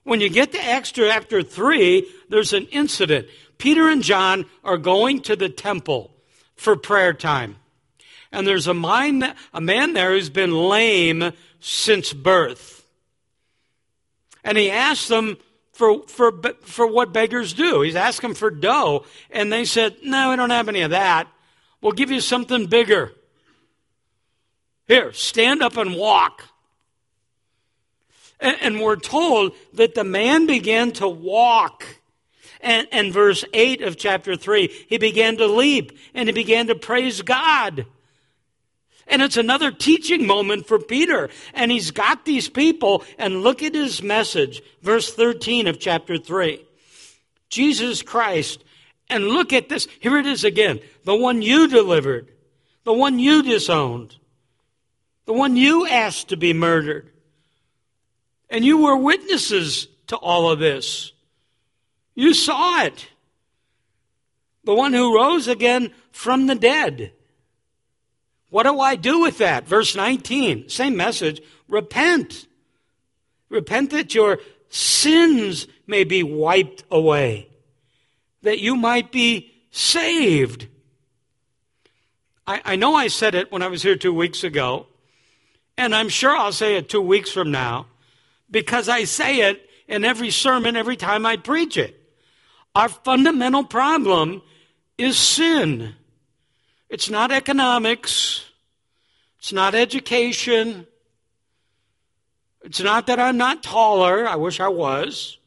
When 0.02 0.20
you 0.20 0.28
get 0.28 0.52
to 0.52 0.64
Acts 0.64 0.92
chapter 0.92 1.42
3, 1.42 2.08
there's 2.30 2.52
an 2.52 2.66
incident. 2.66 3.28
Peter 3.58 3.88
and 3.88 4.02
John 4.02 4.46
are 4.64 4.78
going 4.78 5.20
to 5.22 5.36
the 5.36 5.48
temple 5.48 6.14
for 6.56 6.76
prayer 6.76 7.12
time. 7.12 7.56
And 8.32 8.46
there's 8.46 8.66
a, 8.66 8.74
mind, 8.74 9.34
a 9.52 9.60
man 9.60 9.92
there 9.92 10.12
who's 10.12 10.30
been 10.30 10.52
lame 10.52 11.32
since 11.60 12.12
birth. 12.12 12.86
And 14.44 14.56
he 14.56 14.70
asks 14.70 15.08
them 15.08 15.36
for, 15.78 16.02
for, 16.08 16.32
for 16.62 16.88
what 16.88 17.12
beggars 17.12 17.52
do. 17.52 17.82
He's 17.82 17.94
asking 17.94 18.34
for 18.34 18.50
dough. 18.50 19.04
And 19.30 19.52
they 19.52 19.64
said, 19.64 19.98
No, 20.02 20.30
we 20.30 20.36
don't 20.36 20.50
have 20.50 20.68
any 20.68 20.80
of 20.80 20.90
that. 20.90 21.28
We'll 21.80 21.92
give 21.92 22.10
you 22.10 22.20
something 22.20 22.66
bigger. 22.66 23.12
Here, 24.88 25.12
stand 25.12 25.62
up 25.62 25.76
and 25.76 25.94
walk. 25.94 26.42
And, 28.40 28.56
and 28.60 28.80
we're 28.80 28.96
told 28.96 29.52
that 29.74 29.94
the 29.94 30.02
man 30.02 30.46
began 30.46 30.90
to 30.94 31.08
walk. 31.08 31.86
And, 32.60 32.88
and 32.90 33.12
verse 33.12 33.44
8 33.54 33.82
of 33.82 33.96
chapter 33.96 34.34
3, 34.34 34.66
he 34.88 34.98
began 34.98 35.36
to 35.36 35.46
leap 35.46 35.96
and 36.12 36.28
he 36.28 36.32
began 36.32 36.66
to 36.66 36.74
praise 36.74 37.22
God. 37.22 37.86
And 39.08 39.22
it's 39.22 39.36
another 39.36 39.70
teaching 39.70 40.26
moment 40.26 40.66
for 40.66 40.78
Peter. 40.78 41.30
And 41.54 41.72
he's 41.72 41.90
got 41.90 42.24
these 42.24 42.48
people, 42.48 43.04
and 43.18 43.42
look 43.42 43.62
at 43.62 43.74
his 43.74 44.02
message, 44.02 44.62
verse 44.82 45.12
13 45.12 45.66
of 45.66 45.80
chapter 45.80 46.18
3. 46.18 46.64
Jesus 47.48 48.02
Christ, 48.02 48.62
and 49.08 49.24
look 49.24 49.52
at 49.52 49.68
this. 49.68 49.88
Here 50.00 50.18
it 50.18 50.26
is 50.26 50.44
again. 50.44 50.80
The 51.04 51.16
one 51.16 51.40
you 51.40 51.68
delivered, 51.68 52.28
the 52.84 52.92
one 52.92 53.18
you 53.18 53.42
disowned, 53.42 54.16
the 55.24 55.32
one 55.32 55.56
you 55.56 55.86
asked 55.86 56.28
to 56.28 56.36
be 56.36 56.52
murdered. 56.52 57.10
And 58.50 58.64
you 58.64 58.78
were 58.78 58.96
witnesses 58.96 59.88
to 60.08 60.16
all 60.16 60.50
of 60.50 60.58
this. 60.58 61.12
You 62.14 62.34
saw 62.34 62.82
it. 62.82 63.08
The 64.64 64.74
one 64.74 64.92
who 64.92 65.16
rose 65.16 65.48
again 65.48 65.94
from 66.12 66.46
the 66.46 66.54
dead 66.54 67.12
What 68.50 68.64
do 68.64 68.80
I 68.80 68.96
do 68.96 69.20
with 69.20 69.38
that? 69.38 69.66
Verse 69.68 69.94
19, 69.94 70.68
same 70.68 70.96
message. 70.96 71.42
Repent. 71.68 72.46
Repent 73.50 73.90
that 73.90 74.14
your 74.14 74.38
sins 74.68 75.66
may 75.86 76.04
be 76.04 76.22
wiped 76.22 76.84
away, 76.90 77.48
that 78.42 78.60
you 78.60 78.76
might 78.76 79.10
be 79.10 79.52
saved. 79.70 80.68
I, 82.46 82.60
I 82.64 82.76
know 82.76 82.94
I 82.94 83.08
said 83.08 83.34
it 83.34 83.52
when 83.52 83.62
I 83.62 83.68
was 83.68 83.82
here 83.82 83.96
two 83.96 84.12
weeks 84.12 84.44
ago, 84.44 84.86
and 85.76 85.94
I'm 85.94 86.08
sure 86.08 86.36
I'll 86.36 86.52
say 86.52 86.76
it 86.76 86.88
two 86.88 87.00
weeks 87.00 87.30
from 87.30 87.50
now, 87.50 87.86
because 88.50 88.88
I 88.88 89.04
say 89.04 89.40
it 89.40 89.68
in 89.86 90.04
every 90.04 90.30
sermon 90.30 90.76
every 90.76 90.96
time 90.96 91.24
I 91.24 91.36
preach 91.36 91.76
it. 91.76 91.94
Our 92.74 92.88
fundamental 92.88 93.64
problem 93.64 94.42
is 94.96 95.16
sin. 95.16 95.94
It's 96.88 97.10
not 97.10 97.30
economics. 97.30 98.44
It's 99.38 99.52
not 99.52 99.74
education. 99.74 100.86
It's 102.62 102.80
not 102.80 103.06
that 103.06 103.20
I'm 103.20 103.36
not 103.36 103.62
taller. 103.62 104.26
I 104.26 104.36
wish 104.36 104.60
I 104.60 104.68
was. 104.68 105.38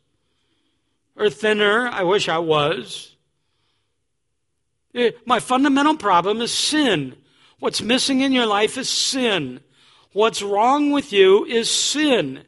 Or 1.16 1.30
thinner. 1.30 1.88
I 1.88 2.04
wish 2.04 2.30
I 2.30 2.38
was. 2.38 3.16
Eh, 4.94 5.12
my 5.26 5.40
fundamental 5.40 5.98
problem 5.98 6.42
is 6.42 6.54
sin. 6.54 7.16
What's 7.60 7.82
missing 7.82 8.22
in 8.22 8.32
your 8.32 8.46
life 8.46 8.78
is 8.78 8.90
sin. 8.90 9.62
What's 10.14 10.42
wrong 10.42 10.92
with 10.92 11.14
you 11.14 11.46
is 11.46 11.70
sin. 11.70 12.44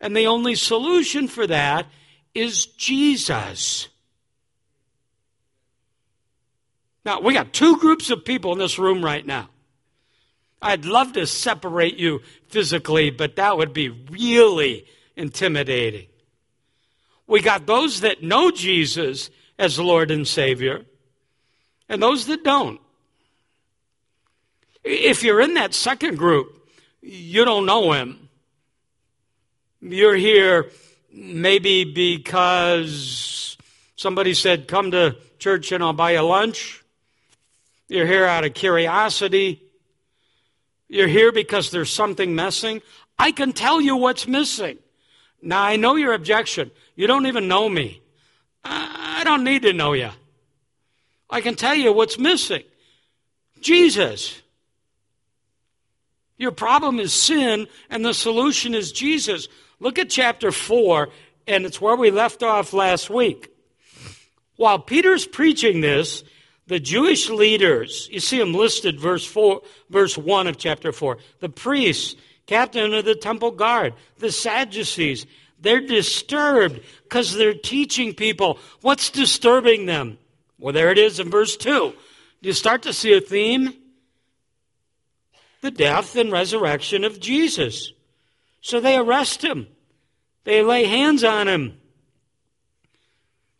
And 0.00 0.16
the 0.16 0.26
only 0.26 0.54
solution 0.54 1.28
for 1.28 1.46
that 1.46 1.86
is 2.34 2.66
Jesus. 2.66 3.88
Now, 7.06 7.20
we 7.20 7.34
got 7.34 7.52
two 7.52 7.76
groups 7.76 8.10
of 8.10 8.24
people 8.24 8.52
in 8.52 8.58
this 8.58 8.80
room 8.80 9.02
right 9.02 9.24
now. 9.24 9.48
I'd 10.60 10.84
love 10.84 11.12
to 11.12 11.24
separate 11.24 11.96
you 11.96 12.20
physically, 12.48 13.10
but 13.10 13.36
that 13.36 13.56
would 13.56 13.72
be 13.72 13.90
really 13.90 14.86
intimidating. 15.14 16.08
We 17.28 17.42
got 17.42 17.64
those 17.64 18.00
that 18.00 18.24
know 18.24 18.50
Jesus 18.50 19.30
as 19.56 19.78
Lord 19.78 20.10
and 20.10 20.26
Savior, 20.26 20.84
and 21.88 22.02
those 22.02 22.26
that 22.26 22.42
don't. 22.42 22.80
If 24.82 25.22
you're 25.22 25.40
in 25.40 25.54
that 25.54 25.74
second 25.74 26.18
group, 26.18 26.68
you 27.02 27.44
don't 27.44 27.66
know 27.66 27.92
Him. 27.92 28.28
You're 29.80 30.16
here 30.16 30.72
maybe 31.12 31.84
because 31.84 33.56
somebody 33.94 34.34
said, 34.34 34.66
Come 34.66 34.90
to 34.90 35.14
church 35.38 35.70
and 35.70 35.84
I'll 35.84 35.92
buy 35.92 36.14
you 36.14 36.22
lunch. 36.22 36.82
You're 37.88 38.06
here 38.06 38.24
out 38.24 38.44
of 38.44 38.54
curiosity. 38.54 39.62
You're 40.88 41.08
here 41.08 41.32
because 41.32 41.70
there's 41.70 41.90
something 41.90 42.34
missing. 42.34 42.82
I 43.18 43.32
can 43.32 43.52
tell 43.52 43.80
you 43.80 43.96
what's 43.96 44.26
missing. 44.26 44.78
Now, 45.42 45.62
I 45.62 45.76
know 45.76 45.96
your 45.96 46.12
objection. 46.12 46.70
You 46.94 47.06
don't 47.06 47.26
even 47.26 47.48
know 47.48 47.68
me. 47.68 48.02
I 48.64 49.22
don't 49.24 49.44
need 49.44 49.62
to 49.62 49.72
know 49.72 49.92
you. 49.92 50.10
I 51.30 51.40
can 51.40 51.54
tell 51.54 51.74
you 51.74 51.92
what's 51.92 52.18
missing 52.18 52.62
Jesus. 53.60 54.42
Your 56.36 56.50
problem 56.50 57.00
is 57.00 57.12
sin, 57.12 57.66
and 57.88 58.04
the 58.04 58.12
solution 58.12 58.74
is 58.74 58.92
Jesus. 58.92 59.48
Look 59.80 59.98
at 59.98 60.10
chapter 60.10 60.52
4, 60.52 61.08
and 61.46 61.64
it's 61.64 61.80
where 61.80 61.96
we 61.96 62.10
left 62.10 62.42
off 62.42 62.72
last 62.72 63.08
week. 63.08 63.50
While 64.56 64.78
Peter's 64.78 65.26
preaching 65.26 65.80
this, 65.80 66.24
the 66.66 66.80
Jewish 66.80 67.30
leaders, 67.30 68.08
you 68.10 68.20
see 68.20 68.38
them 68.38 68.52
listed 68.52 68.98
verse 68.98 69.24
4, 69.24 69.62
verse 69.88 70.18
1 70.18 70.46
of 70.46 70.58
chapter 70.58 70.92
4. 70.92 71.18
The 71.40 71.48
priests, 71.48 72.16
captain 72.46 72.92
of 72.92 73.04
the 73.04 73.14
temple 73.14 73.52
guard, 73.52 73.94
the 74.18 74.32
Sadducees, 74.32 75.26
they're 75.60 75.80
disturbed 75.80 76.80
because 77.04 77.34
they're 77.34 77.54
teaching 77.54 78.14
people. 78.14 78.58
What's 78.80 79.10
disturbing 79.10 79.86
them? 79.86 80.18
Well, 80.58 80.72
there 80.72 80.90
it 80.90 80.98
is 80.98 81.20
in 81.20 81.30
verse 81.30 81.56
2. 81.56 81.94
You 82.40 82.52
start 82.52 82.82
to 82.82 82.92
see 82.92 83.16
a 83.16 83.20
theme? 83.20 83.74
The 85.60 85.70
death 85.70 86.16
and 86.16 86.30
resurrection 86.30 87.04
of 87.04 87.20
Jesus. 87.20 87.92
So 88.60 88.80
they 88.80 88.96
arrest 88.96 89.42
him. 89.42 89.68
They 90.44 90.62
lay 90.62 90.84
hands 90.84 91.24
on 91.24 91.48
him. 91.48 91.78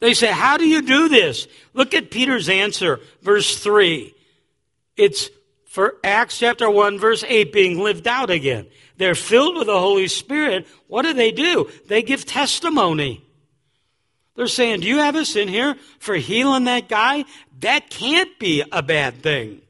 They 0.00 0.14
say, 0.14 0.30
How 0.30 0.56
do 0.56 0.66
you 0.66 0.82
do 0.82 1.08
this? 1.08 1.48
Look 1.74 1.94
at 1.94 2.10
Peter's 2.10 2.48
answer, 2.48 3.00
verse 3.22 3.58
3. 3.58 4.14
It's 4.96 5.30
for 5.66 5.96
Acts 6.02 6.38
chapter 6.38 6.70
1, 6.70 6.98
verse 6.98 7.24
8 7.26 7.52
being 7.52 7.78
lived 7.78 8.06
out 8.06 8.30
again. 8.30 8.66
They're 8.96 9.14
filled 9.14 9.56
with 9.56 9.66
the 9.66 9.78
Holy 9.78 10.08
Spirit. 10.08 10.66
What 10.86 11.02
do 11.02 11.12
they 11.12 11.32
do? 11.32 11.70
They 11.86 12.02
give 12.02 12.24
testimony. 12.24 13.22
They're 14.36 14.46
saying, 14.46 14.80
Do 14.80 14.86
you 14.86 14.98
have 14.98 15.16
us 15.16 15.36
in 15.36 15.48
here 15.48 15.76
for 15.98 16.14
healing 16.14 16.64
that 16.64 16.88
guy? 16.88 17.24
That 17.60 17.90
can't 17.90 18.38
be 18.38 18.62
a 18.70 18.82
bad 18.82 19.22
thing. 19.22 19.62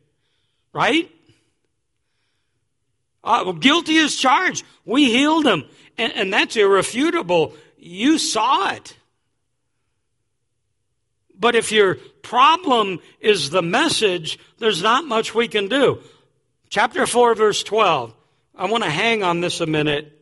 Right? 0.72 1.10
Uh, 3.22 3.42
well, 3.44 3.54
guilty 3.54 3.98
as 3.98 4.14
charged. 4.14 4.64
We 4.84 5.06
healed 5.10 5.46
him. 5.46 5.64
And, 5.98 6.12
and 6.12 6.32
that's 6.32 6.56
irrefutable. 6.56 7.54
You 7.78 8.18
saw 8.18 8.72
it. 8.72 8.95
But 11.38 11.54
if 11.54 11.70
your 11.70 11.96
problem 12.22 13.00
is 13.20 13.50
the 13.50 13.62
message, 13.62 14.38
there's 14.58 14.82
not 14.82 15.04
much 15.04 15.34
we 15.34 15.48
can 15.48 15.68
do. 15.68 16.00
Chapter 16.68 17.06
4, 17.06 17.34
verse 17.34 17.62
12. 17.62 18.14
I 18.54 18.66
want 18.66 18.84
to 18.84 18.90
hang 18.90 19.22
on 19.22 19.40
this 19.40 19.60
a 19.60 19.66
minute. 19.66 20.12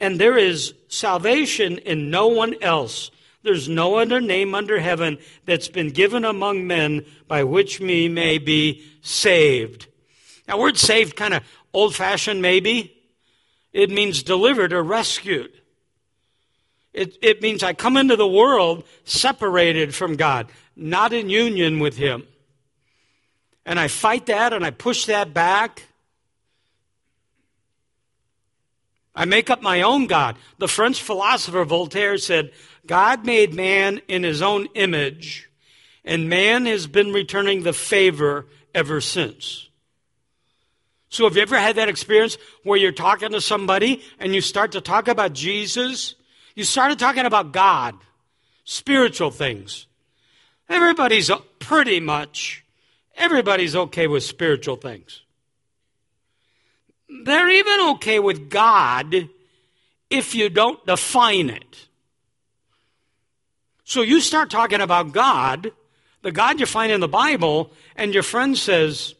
And 0.00 0.18
there 0.18 0.36
is 0.36 0.74
salvation 0.88 1.78
in 1.78 2.10
no 2.10 2.28
one 2.28 2.54
else. 2.62 3.10
There's 3.42 3.68
no 3.68 3.96
other 3.96 4.20
name 4.20 4.54
under 4.54 4.78
heaven 4.78 5.18
that's 5.44 5.68
been 5.68 5.90
given 5.90 6.24
among 6.24 6.66
men 6.66 7.06
by 7.26 7.44
which 7.44 7.80
we 7.80 8.08
may 8.08 8.38
be 8.38 8.84
saved. 9.00 9.86
Now, 10.46 10.58
word 10.58 10.76
saved 10.76 11.16
kind 11.16 11.34
of 11.34 11.42
old 11.72 11.94
fashioned, 11.94 12.42
maybe. 12.42 12.94
It 13.72 13.90
means 13.90 14.22
delivered 14.22 14.72
or 14.72 14.82
rescued. 14.82 15.52
It, 16.98 17.16
it 17.22 17.42
means 17.42 17.62
I 17.62 17.74
come 17.74 17.96
into 17.96 18.16
the 18.16 18.26
world 18.26 18.82
separated 19.04 19.94
from 19.94 20.16
God, 20.16 20.50
not 20.74 21.12
in 21.12 21.30
union 21.30 21.78
with 21.78 21.96
Him. 21.96 22.26
And 23.64 23.78
I 23.78 23.86
fight 23.86 24.26
that 24.26 24.52
and 24.52 24.64
I 24.64 24.70
push 24.72 25.04
that 25.04 25.32
back. 25.32 25.84
I 29.14 29.26
make 29.26 29.48
up 29.48 29.62
my 29.62 29.82
own 29.82 30.08
God. 30.08 30.38
The 30.58 30.66
French 30.66 31.00
philosopher 31.00 31.64
Voltaire 31.64 32.18
said, 32.18 32.50
God 32.84 33.24
made 33.24 33.54
man 33.54 34.00
in 34.08 34.24
his 34.24 34.42
own 34.42 34.66
image, 34.74 35.48
and 36.04 36.28
man 36.28 36.66
has 36.66 36.88
been 36.88 37.12
returning 37.12 37.62
the 37.62 37.72
favor 37.72 38.46
ever 38.74 39.00
since. 39.00 39.68
So, 41.10 41.24
have 41.24 41.36
you 41.36 41.42
ever 41.42 41.58
had 41.58 41.76
that 41.76 41.88
experience 41.88 42.38
where 42.64 42.78
you're 42.78 42.92
talking 42.92 43.30
to 43.30 43.40
somebody 43.40 44.02
and 44.18 44.34
you 44.34 44.40
start 44.40 44.72
to 44.72 44.80
talk 44.80 45.06
about 45.06 45.32
Jesus 45.32 46.14
you 46.58 46.64
started 46.64 46.98
talking 46.98 47.24
about 47.24 47.52
God, 47.52 47.94
spiritual 48.64 49.30
things. 49.30 49.86
Everybody's 50.68 51.30
pretty 51.60 52.00
much, 52.00 52.64
everybody's 53.16 53.76
okay 53.76 54.08
with 54.08 54.24
spiritual 54.24 54.74
things. 54.74 55.22
They're 57.24 57.48
even 57.48 57.80
okay 57.90 58.18
with 58.18 58.50
God 58.50 59.28
if 60.10 60.34
you 60.34 60.48
don't 60.48 60.84
define 60.84 61.48
it. 61.48 61.86
So 63.84 64.02
you 64.02 64.20
start 64.20 64.50
talking 64.50 64.80
about 64.80 65.12
God, 65.12 65.70
the 66.22 66.32
God 66.32 66.58
you 66.58 66.66
find 66.66 66.90
in 66.90 66.98
the 66.98 67.06
Bible, 67.06 67.70
and 67.94 68.12
your 68.12 68.24
friend 68.24 68.58
says, 68.58 69.14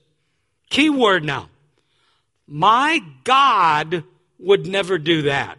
key 0.70 0.90
word 0.90 1.22
now, 1.22 1.50
my 2.48 2.98
God 3.22 4.02
would 4.40 4.66
never 4.66 4.98
do 4.98 5.22
that. 5.22 5.56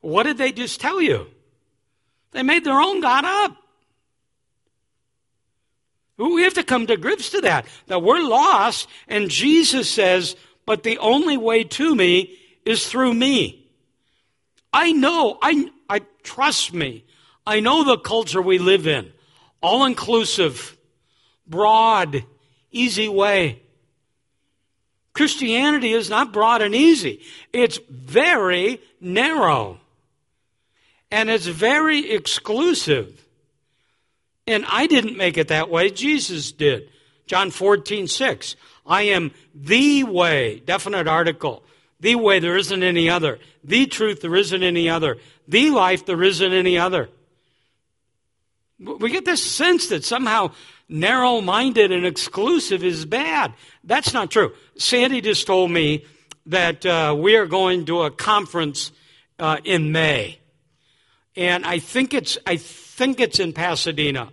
What 0.00 0.24
did 0.24 0.38
they 0.38 0.52
just 0.52 0.80
tell 0.80 1.00
you? 1.00 1.26
They 2.32 2.42
made 2.42 2.64
their 2.64 2.80
own 2.80 3.00
God 3.00 3.24
up. 3.24 3.56
We 6.16 6.42
have 6.42 6.54
to 6.54 6.62
come 6.62 6.86
to 6.86 6.96
grips 6.96 7.30
to 7.30 7.40
that, 7.42 7.66
that 7.86 8.02
we're 8.02 8.20
lost, 8.20 8.88
and 9.08 9.30
Jesus 9.30 9.88
says, 9.88 10.36
but 10.66 10.82
the 10.82 10.98
only 10.98 11.38
way 11.38 11.64
to 11.64 11.94
me 11.94 12.38
is 12.66 12.86
through 12.86 13.14
me. 13.14 13.66
I 14.72 14.92
know, 14.92 15.38
I, 15.40 15.70
I 15.88 16.02
trust 16.22 16.74
me. 16.74 17.04
I 17.46 17.60
know 17.60 17.84
the 17.84 17.96
culture 17.96 18.42
we 18.42 18.58
live 18.58 18.86
in. 18.86 19.12
All 19.62 19.86
inclusive, 19.86 20.76
broad, 21.46 22.24
easy 22.70 23.08
way. 23.08 23.62
Christianity 25.14 25.92
is 25.92 26.08
not 26.08 26.32
broad 26.32 26.62
and 26.62 26.74
easy. 26.74 27.22
It's 27.52 27.80
very 27.88 28.80
narrow 29.00 29.80
and 31.10 31.30
it's 31.30 31.46
very 31.46 32.10
exclusive. 32.10 33.24
And 34.46 34.64
I 34.68 34.86
didn't 34.86 35.16
make 35.16 35.36
it 35.38 35.48
that 35.48 35.68
way, 35.68 35.90
Jesus 35.90 36.52
did. 36.52 36.90
John 37.26 37.50
14, 37.50 38.08
6. 38.08 38.56
I 38.86 39.02
am 39.02 39.30
the 39.54 40.04
way, 40.04 40.60
definite 40.64 41.06
article. 41.06 41.62
The 42.00 42.14
way, 42.16 42.40
there 42.40 42.56
isn't 42.56 42.82
any 42.82 43.10
other. 43.10 43.38
The 43.62 43.86
truth, 43.86 44.20
there 44.22 44.34
isn't 44.34 44.62
any 44.62 44.88
other. 44.88 45.18
The 45.46 45.70
life, 45.70 46.06
there 46.06 46.22
isn't 46.22 46.52
any 46.52 46.78
other. 46.78 47.10
We 48.78 49.10
get 49.10 49.26
this 49.26 49.42
sense 49.42 49.88
that 49.88 50.04
somehow 50.04 50.52
narrow 50.88 51.40
minded 51.40 51.92
and 51.92 52.06
exclusive 52.06 52.82
is 52.82 53.04
bad. 53.04 53.52
That's 53.84 54.14
not 54.14 54.30
true. 54.30 54.54
Sandy 54.76 55.20
just 55.20 55.46
told 55.46 55.70
me 55.70 56.06
that 56.46 56.84
uh, 56.86 57.14
we 57.16 57.36
are 57.36 57.46
going 57.46 57.84
to 57.86 58.02
a 58.02 58.10
conference 58.10 58.90
uh, 59.38 59.58
in 59.64 59.92
May. 59.92 60.40
And 61.36 61.64
I 61.64 61.78
think 61.78 62.14
it's 62.14 62.38
I 62.46 62.56
think 62.56 63.20
it's 63.20 63.38
in 63.38 63.52
Pasadena. 63.52 64.30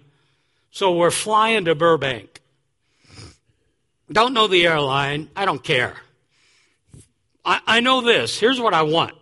So 0.72 0.96
we're 0.96 1.12
flying 1.12 1.66
to 1.66 1.76
Burbank. 1.76 2.42
Don't 4.12 4.34
know 4.34 4.48
the 4.48 4.66
airline. 4.66 5.30
I 5.36 5.46
don't 5.46 5.64
care. 5.64 5.96
I, 7.44 7.62
I 7.66 7.80
know 7.80 8.02
this. 8.02 8.40
Here's 8.40 8.60
what 8.60 8.74
I 8.74 8.84
want. 8.84 9.16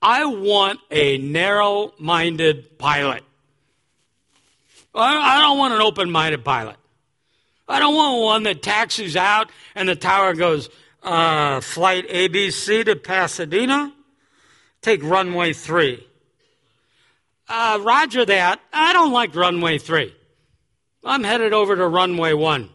I 0.00 0.24
want 0.26 0.80
a 0.90 1.18
narrow 1.18 1.92
minded 1.98 2.78
pilot. 2.78 3.22
I 4.94 5.40
don't 5.40 5.58
want 5.58 5.74
an 5.74 5.80
open 5.82 6.10
minded 6.10 6.44
pilot. 6.44 6.76
I 7.68 7.78
don't 7.80 7.94
want 7.94 8.22
one 8.22 8.42
that 8.44 8.62
taxis 8.62 9.16
out 9.16 9.50
and 9.74 9.88
the 9.88 9.96
tower 9.96 10.34
goes, 10.34 10.70
uh, 11.02 11.60
flight 11.60 12.08
ABC 12.08 12.84
to 12.84 12.96
Pasadena, 12.96 13.92
take 14.80 15.02
runway 15.02 15.52
three. 15.52 16.06
Uh, 17.48 17.78
roger 17.82 18.24
that. 18.24 18.60
I 18.72 18.92
don't 18.92 19.12
like 19.12 19.34
runway 19.34 19.78
three. 19.78 20.14
I'm 21.04 21.22
headed 21.22 21.52
over 21.52 21.76
to 21.76 21.86
runway 21.86 22.32
one. 22.32 22.70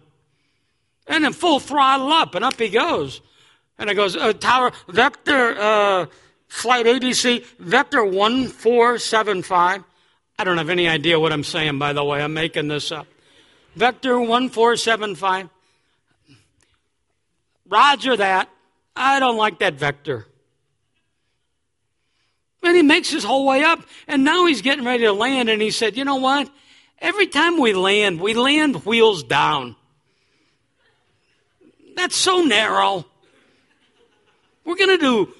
And 1.07 1.23
then 1.23 1.33
full 1.33 1.59
throttle 1.59 2.07
up, 2.07 2.35
and 2.35 2.45
up 2.45 2.57
he 2.57 2.69
goes. 2.69 3.21
And 3.77 3.89
it 3.89 3.95
goes, 3.95 4.15
uh, 4.15 4.31
tower, 4.33 4.71
vector, 4.87 5.55
uh, 5.59 6.05
flight 6.47 6.85
ABC, 6.85 7.43
vector 7.59 8.05
1475. 8.05 9.83
I 10.39 10.43
don't 10.43 10.57
have 10.57 10.69
any 10.69 10.87
idea 10.87 11.19
what 11.19 11.33
I'm 11.33 11.43
saying, 11.43 11.79
by 11.79 11.93
the 11.93 12.03
way. 12.03 12.21
I'm 12.21 12.33
making 12.33 12.67
this 12.67 12.91
up. 12.91 13.07
Vector 13.75 14.19
1475. 14.19 15.49
Roger 17.67 18.17
that. 18.17 18.49
I 18.95 19.19
don't 19.19 19.37
like 19.37 19.59
that 19.59 19.75
vector. 19.75 20.27
And 22.63 22.75
he 22.75 22.83
makes 22.83 23.09
his 23.09 23.23
whole 23.23 23.45
way 23.45 23.63
up, 23.63 23.79
and 24.07 24.23
now 24.23 24.45
he's 24.45 24.61
getting 24.61 24.85
ready 24.85 25.03
to 25.03 25.13
land, 25.13 25.49
and 25.49 25.61
he 25.61 25.71
said, 25.71 25.97
You 25.97 26.05
know 26.05 26.17
what? 26.17 26.49
Every 26.99 27.27
time 27.27 27.59
we 27.59 27.73
land, 27.73 28.21
we 28.21 28.33
land 28.35 28.85
wheels 28.85 29.23
down. 29.23 29.75
That's 31.95 32.15
so 32.15 32.43
narrow. 32.43 33.05
We're 34.63 34.75
going 34.75 34.97
to 34.99 35.03
do 35.03 35.33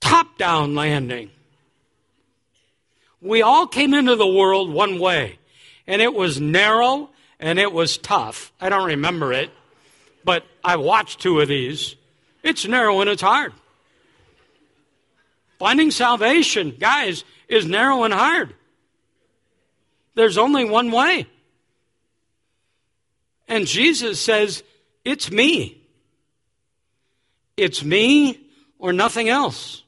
top 0.00 0.38
down 0.38 0.74
landing. 0.74 1.30
We 3.20 3.42
all 3.42 3.66
came 3.66 3.92
into 3.92 4.16
the 4.16 4.26
world 4.26 4.72
one 4.72 4.98
way, 4.98 5.38
and 5.86 6.00
it 6.00 6.14
was 6.14 6.40
narrow 6.40 7.10
and 7.38 7.58
it 7.58 7.72
was 7.72 7.98
tough. 7.98 8.52
I 8.60 8.68
don't 8.68 8.86
remember 8.86 9.32
it, 9.32 9.50
but 10.24 10.44
I 10.62 10.76
watched 10.76 11.20
two 11.20 11.40
of 11.40 11.48
these. 11.48 11.96
It's 12.42 12.66
narrow 12.66 13.00
and 13.00 13.10
it's 13.10 13.22
hard. 13.22 13.52
Finding 15.60 15.90
salvation, 15.90 16.74
guys, 16.80 17.22
is 17.46 17.66
narrow 17.66 18.04
and 18.04 18.14
hard. 18.14 18.54
There's 20.14 20.38
only 20.38 20.64
one 20.64 20.90
way. 20.90 21.26
And 23.46 23.66
Jesus 23.66 24.18
says, 24.18 24.62
It's 25.04 25.30
me. 25.30 25.82
It's 27.58 27.84
me 27.84 28.40
or 28.78 28.94
nothing 28.94 29.28
else. 29.28 29.82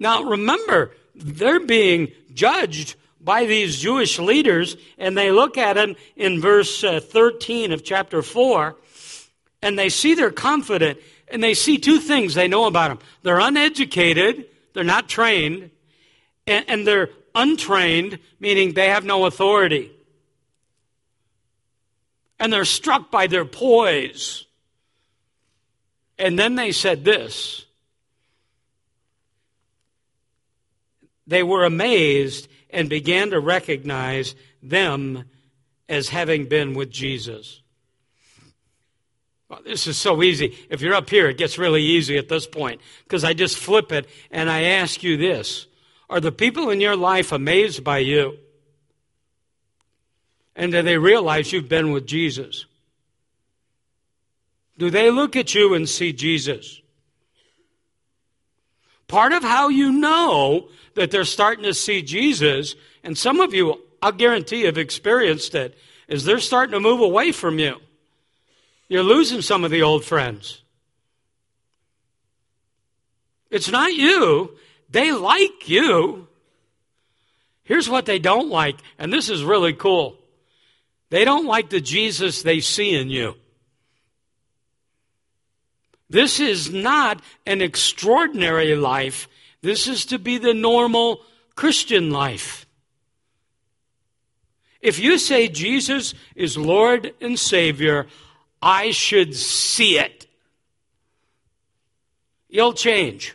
Now, 0.00 0.24
remember, 0.24 0.96
they're 1.14 1.60
being 1.60 2.10
judged 2.34 2.96
by 3.20 3.46
these 3.46 3.78
Jewish 3.78 4.18
leaders, 4.18 4.76
and 4.98 5.16
they 5.16 5.30
look 5.30 5.56
at 5.56 5.74
them 5.74 5.94
in 6.16 6.40
verse 6.40 6.82
uh, 6.82 6.98
13 6.98 7.70
of 7.70 7.84
chapter 7.84 8.22
4, 8.22 8.76
and 9.62 9.78
they 9.78 9.88
see 9.88 10.14
they're 10.14 10.32
confident, 10.32 10.98
and 11.30 11.42
they 11.42 11.54
see 11.54 11.78
two 11.78 11.98
things 11.98 12.34
they 12.34 12.48
know 12.48 12.66
about 12.66 12.88
them. 12.88 12.98
They're 13.22 13.40
uneducated, 13.40 14.46
they're 14.74 14.84
not 14.84 15.08
trained, 15.08 15.70
and, 16.46 16.64
and 16.68 16.86
they're 16.86 17.10
untrained, 17.34 18.18
meaning 18.38 18.72
they 18.72 18.88
have 18.88 19.04
no 19.04 19.26
authority. 19.26 19.90
And 22.38 22.52
they're 22.52 22.64
struck 22.64 23.10
by 23.10 23.26
their 23.26 23.44
poise. 23.44 24.46
And 26.18 26.38
then 26.38 26.54
they 26.54 26.72
said 26.72 27.04
this 27.04 27.64
they 31.26 31.42
were 31.44 31.64
amazed 31.64 32.48
and 32.70 32.88
began 32.88 33.30
to 33.30 33.38
recognize 33.40 34.34
them 34.62 35.24
as 35.88 36.08
having 36.08 36.46
been 36.46 36.74
with 36.74 36.90
Jesus. 36.90 37.62
Well, 39.50 39.60
this 39.64 39.88
is 39.88 39.98
so 39.98 40.22
easy. 40.22 40.56
If 40.70 40.80
you're 40.80 40.94
up 40.94 41.10
here, 41.10 41.28
it 41.28 41.36
gets 41.36 41.58
really 41.58 41.82
easy 41.82 42.16
at 42.16 42.28
this 42.28 42.46
point 42.46 42.80
because 43.02 43.24
I 43.24 43.34
just 43.34 43.58
flip 43.58 43.90
it 43.90 44.08
and 44.30 44.48
I 44.48 44.62
ask 44.62 45.02
you 45.02 45.16
this 45.16 45.66
Are 46.08 46.20
the 46.20 46.30
people 46.30 46.70
in 46.70 46.80
your 46.80 46.94
life 46.94 47.32
amazed 47.32 47.82
by 47.82 47.98
you? 47.98 48.38
And 50.54 50.70
do 50.70 50.82
they 50.82 50.98
realize 50.98 51.52
you've 51.52 51.68
been 51.68 51.90
with 51.90 52.06
Jesus? 52.06 52.66
Do 54.78 54.88
they 54.88 55.10
look 55.10 55.34
at 55.34 55.52
you 55.52 55.74
and 55.74 55.88
see 55.88 56.12
Jesus? 56.12 56.80
Part 59.08 59.32
of 59.32 59.42
how 59.42 59.68
you 59.68 59.90
know 59.90 60.68
that 60.94 61.10
they're 61.10 61.24
starting 61.24 61.64
to 61.64 61.74
see 61.74 62.02
Jesus, 62.02 62.76
and 63.02 63.18
some 63.18 63.40
of 63.40 63.52
you, 63.52 63.82
I'll 64.00 64.12
guarantee, 64.12 64.62
have 64.62 64.78
experienced 64.78 65.56
it, 65.56 65.76
is 66.06 66.24
they're 66.24 66.38
starting 66.38 66.72
to 66.72 66.80
move 66.80 67.00
away 67.00 67.32
from 67.32 67.58
you. 67.58 67.80
You're 68.90 69.04
losing 69.04 69.40
some 69.40 69.62
of 69.62 69.70
the 69.70 69.82
old 69.82 70.04
friends. 70.04 70.62
It's 73.48 73.70
not 73.70 73.94
you. 73.94 74.58
They 74.90 75.12
like 75.12 75.68
you. 75.68 76.26
Here's 77.62 77.88
what 77.88 78.04
they 78.04 78.18
don't 78.18 78.48
like, 78.48 78.78
and 78.98 79.12
this 79.12 79.30
is 79.30 79.44
really 79.44 79.74
cool. 79.74 80.18
They 81.08 81.24
don't 81.24 81.46
like 81.46 81.70
the 81.70 81.80
Jesus 81.80 82.42
they 82.42 82.58
see 82.58 82.92
in 82.96 83.10
you. 83.10 83.36
This 86.08 86.40
is 86.40 86.72
not 86.72 87.22
an 87.46 87.62
extraordinary 87.62 88.74
life. 88.74 89.28
This 89.62 89.86
is 89.86 90.04
to 90.06 90.18
be 90.18 90.36
the 90.36 90.54
normal 90.54 91.20
Christian 91.54 92.10
life. 92.10 92.66
If 94.80 94.98
you 94.98 95.16
say 95.16 95.46
Jesus 95.46 96.12
is 96.34 96.56
Lord 96.56 97.14
and 97.20 97.38
Savior, 97.38 98.08
I 98.62 98.90
should 98.90 99.34
see 99.34 99.98
it. 99.98 100.26
You'll 102.48 102.74
change. 102.74 103.34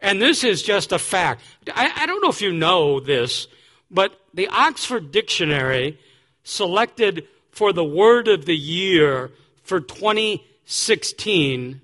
And 0.00 0.22
this 0.22 0.44
is 0.44 0.62
just 0.62 0.92
a 0.92 0.98
fact. 0.98 1.42
I, 1.74 1.92
I, 1.96 2.06
don't 2.06 2.22
know 2.22 2.30
if 2.30 2.40
you 2.40 2.52
know 2.52 3.00
this, 3.00 3.48
but 3.90 4.18
the 4.32 4.46
Oxford 4.48 5.10
Dictionary 5.10 5.98
selected 6.44 7.26
for 7.50 7.72
the 7.72 7.84
word 7.84 8.28
of 8.28 8.44
the 8.44 8.56
year 8.56 9.32
for 9.64 9.80
2016 9.80 11.80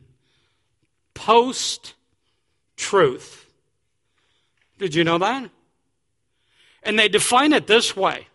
post 1.15 1.95
truth. 2.77 3.47
Did 4.79 4.95
you 4.95 5.05
know 5.05 5.19
that? 5.19 5.51
And 6.83 6.99
they 6.99 7.09
define 7.09 7.53
it 7.53 7.67
this 7.67 7.97
way 7.97 8.29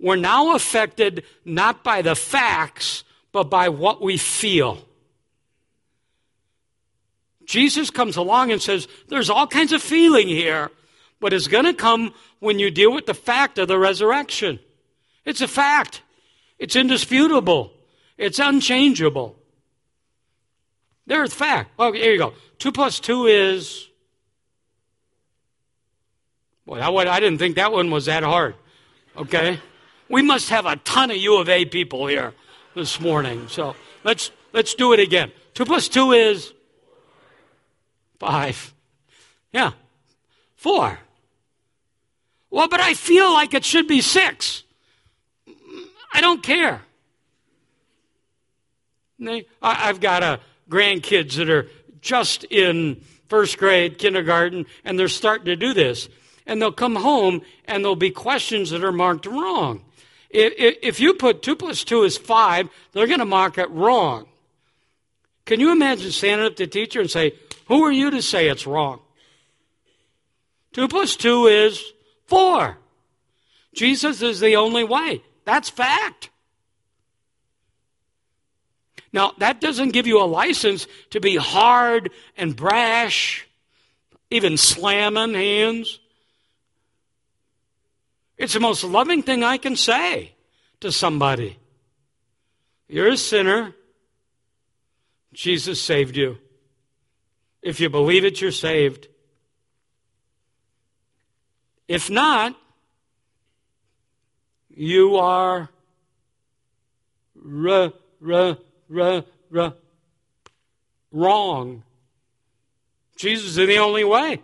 We're 0.00 0.16
now 0.16 0.54
affected 0.54 1.24
not 1.44 1.82
by 1.82 2.02
the 2.02 2.14
facts, 2.14 3.04
but 3.32 3.44
by 3.44 3.68
what 3.68 4.00
we 4.00 4.16
feel. 4.16 4.78
Jesus 7.44 7.90
comes 7.90 8.16
along 8.16 8.52
and 8.52 8.60
says, 8.60 8.86
There's 9.08 9.30
all 9.30 9.46
kinds 9.46 9.72
of 9.72 9.82
feeling 9.82 10.28
here, 10.28 10.70
but 11.18 11.32
it's 11.32 11.48
going 11.48 11.64
to 11.64 11.74
come 11.74 12.12
when 12.40 12.58
you 12.58 12.70
deal 12.70 12.92
with 12.92 13.06
the 13.06 13.14
fact 13.14 13.58
of 13.58 13.68
the 13.68 13.78
resurrection. 13.78 14.60
It's 15.24 15.40
a 15.40 15.48
fact, 15.48 16.02
it's 16.58 16.76
indisputable, 16.76 17.72
it's 18.16 18.38
unchangeable. 18.38 19.36
There's 21.06 21.32
fact. 21.32 21.70
Well, 21.78 21.92
here 21.92 22.12
you 22.12 22.18
go. 22.18 22.34
Two 22.58 22.70
plus 22.70 23.00
two 23.00 23.26
is. 23.26 23.88
Boy, 26.66 26.80
I, 26.80 26.90
I 26.90 27.18
didn't 27.18 27.38
think 27.38 27.56
that 27.56 27.72
one 27.72 27.90
was 27.90 28.04
that 28.04 28.22
hard. 28.22 28.54
Okay? 29.16 29.58
We 30.08 30.22
must 30.22 30.48
have 30.50 30.66
a 30.66 30.76
ton 30.76 31.10
of 31.10 31.16
U 31.16 31.38
of 31.38 31.48
A 31.48 31.64
people 31.64 32.06
here 32.06 32.32
this 32.74 33.00
morning. 33.00 33.48
So 33.48 33.76
let's 34.04 34.30
let's 34.52 34.74
do 34.74 34.92
it 34.92 35.00
again. 35.00 35.32
Two 35.54 35.64
plus 35.64 35.88
two 35.88 36.12
is 36.12 36.52
five. 38.18 38.72
Yeah. 39.52 39.72
Four. 40.56 40.98
Well, 42.50 42.68
but 42.68 42.80
I 42.80 42.94
feel 42.94 43.32
like 43.32 43.54
it 43.54 43.64
should 43.64 43.86
be 43.86 44.00
six. 44.00 44.64
I 46.12 46.20
don't 46.20 46.42
care. 46.42 46.80
I've 49.60 50.00
got 50.00 50.22
a 50.22 50.40
grandkids 50.70 51.36
that 51.36 51.50
are 51.50 51.68
just 52.00 52.44
in 52.44 53.02
first 53.28 53.58
grade, 53.58 53.98
kindergarten, 53.98 54.66
and 54.84 54.98
they're 54.98 55.08
starting 55.08 55.46
to 55.46 55.56
do 55.56 55.74
this. 55.74 56.08
And 56.48 56.60
they'll 56.60 56.72
come 56.72 56.96
home 56.96 57.42
and 57.66 57.84
there'll 57.84 57.94
be 57.94 58.10
questions 58.10 58.70
that 58.70 58.82
are 58.82 58.90
marked 58.90 59.26
wrong. 59.26 59.84
If 60.30 60.98
you 60.98 61.14
put 61.14 61.42
2 61.42 61.54
plus 61.54 61.84
2 61.84 62.02
is 62.02 62.18
5, 62.18 62.68
they're 62.92 63.06
going 63.06 63.20
to 63.20 63.24
mark 63.24 63.58
it 63.58 63.70
wrong. 63.70 64.26
Can 65.46 65.60
you 65.60 65.70
imagine 65.70 66.10
standing 66.10 66.46
up 66.46 66.56
to 66.56 66.64
the 66.64 66.70
teacher 66.70 67.00
and 67.00 67.10
say, 67.10 67.34
Who 67.66 67.82
are 67.84 67.92
you 67.92 68.10
to 68.10 68.20
say 68.20 68.48
it's 68.48 68.66
wrong? 68.66 69.00
2 70.72 70.88
plus 70.88 71.16
2 71.16 71.46
is 71.46 71.92
4. 72.26 72.76
Jesus 73.74 74.22
is 74.22 74.40
the 74.40 74.56
only 74.56 74.84
way. 74.84 75.22
That's 75.44 75.70
fact. 75.70 76.30
Now, 79.12 79.32
that 79.38 79.60
doesn't 79.60 79.90
give 79.90 80.06
you 80.06 80.22
a 80.22 80.26
license 80.26 80.86
to 81.10 81.20
be 81.20 81.36
hard 81.36 82.10
and 82.36 82.54
brash, 82.54 83.46
even 84.30 84.58
slamming 84.58 85.32
hands. 85.32 86.00
It's 88.38 88.54
the 88.54 88.60
most 88.60 88.84
loving 88.84 89.22
thing 89.22 89.42
I 89.42 89.58
can 89.58 89.74
say 89.74 90.36
to 90.80 90.92
somebody. 90.92 91.58
You're 92.88 93.08
a 93.08 93.16
sinner. 93.16 93.74
Jesus 95.32 95.82
saved 95.82 96.16
you. 96.16 96.38
If 97.60 97.80
you 97.80 97.90
believe 97.90 98.24
it, 98.24 98.40
you're 98.40 98.52
saved. 98.52 99.08
If 101.88 102.08
not, 102.08 102.54
you 104.70 105.16
are 105.16 105.68
r, 107.44 107.92
r, 108.24 108.58
r, 108.90 109.24
r, 109.54 109.74
wrong. 111.10 111.82
Jesus 113.16 113.50
is 113.50 113.56
the 113.56 113.78
only 113.78 114.04
way. 114.04 114.42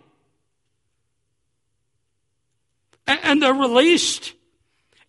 And 3.07 3.41
they're 3.41 3.53
released. 3.53 4.33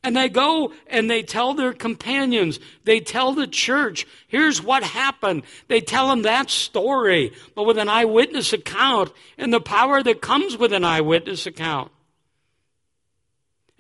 And 0.02 0.16
they 0.16 0.28
go 0.28 0.72
and 0.87 1.11
they 1.11 1.24
tell 1.24 1.54
their 1.54 1.72
companions, 1.72 2.61
they 2.85 3.00
tell 3.00 3.32
the 3.32 3.48
church, 3.48 4.06
here's 4.28 4.62
what 4.62 4.85
happened. 4.85 5.42
They 5.66 5.80
tell 5.80 6.09
them 6.09 6.22
that 6.22 6.48
story, 6.48 7.32
but 7.56 7.64
with 7.64 7.76
an 7.76 7.88
eyewitness 7.88 8.52
account 8.52 9.12
and 9.37 9.52
the 9.52 9.61
power 9.61 10.02
that 10.02 10.20
comes 10.20 10.56
with 10.56 10.72
an 10.72 10.85
eyewitness 10.85 11.46
account. 11.46 11.90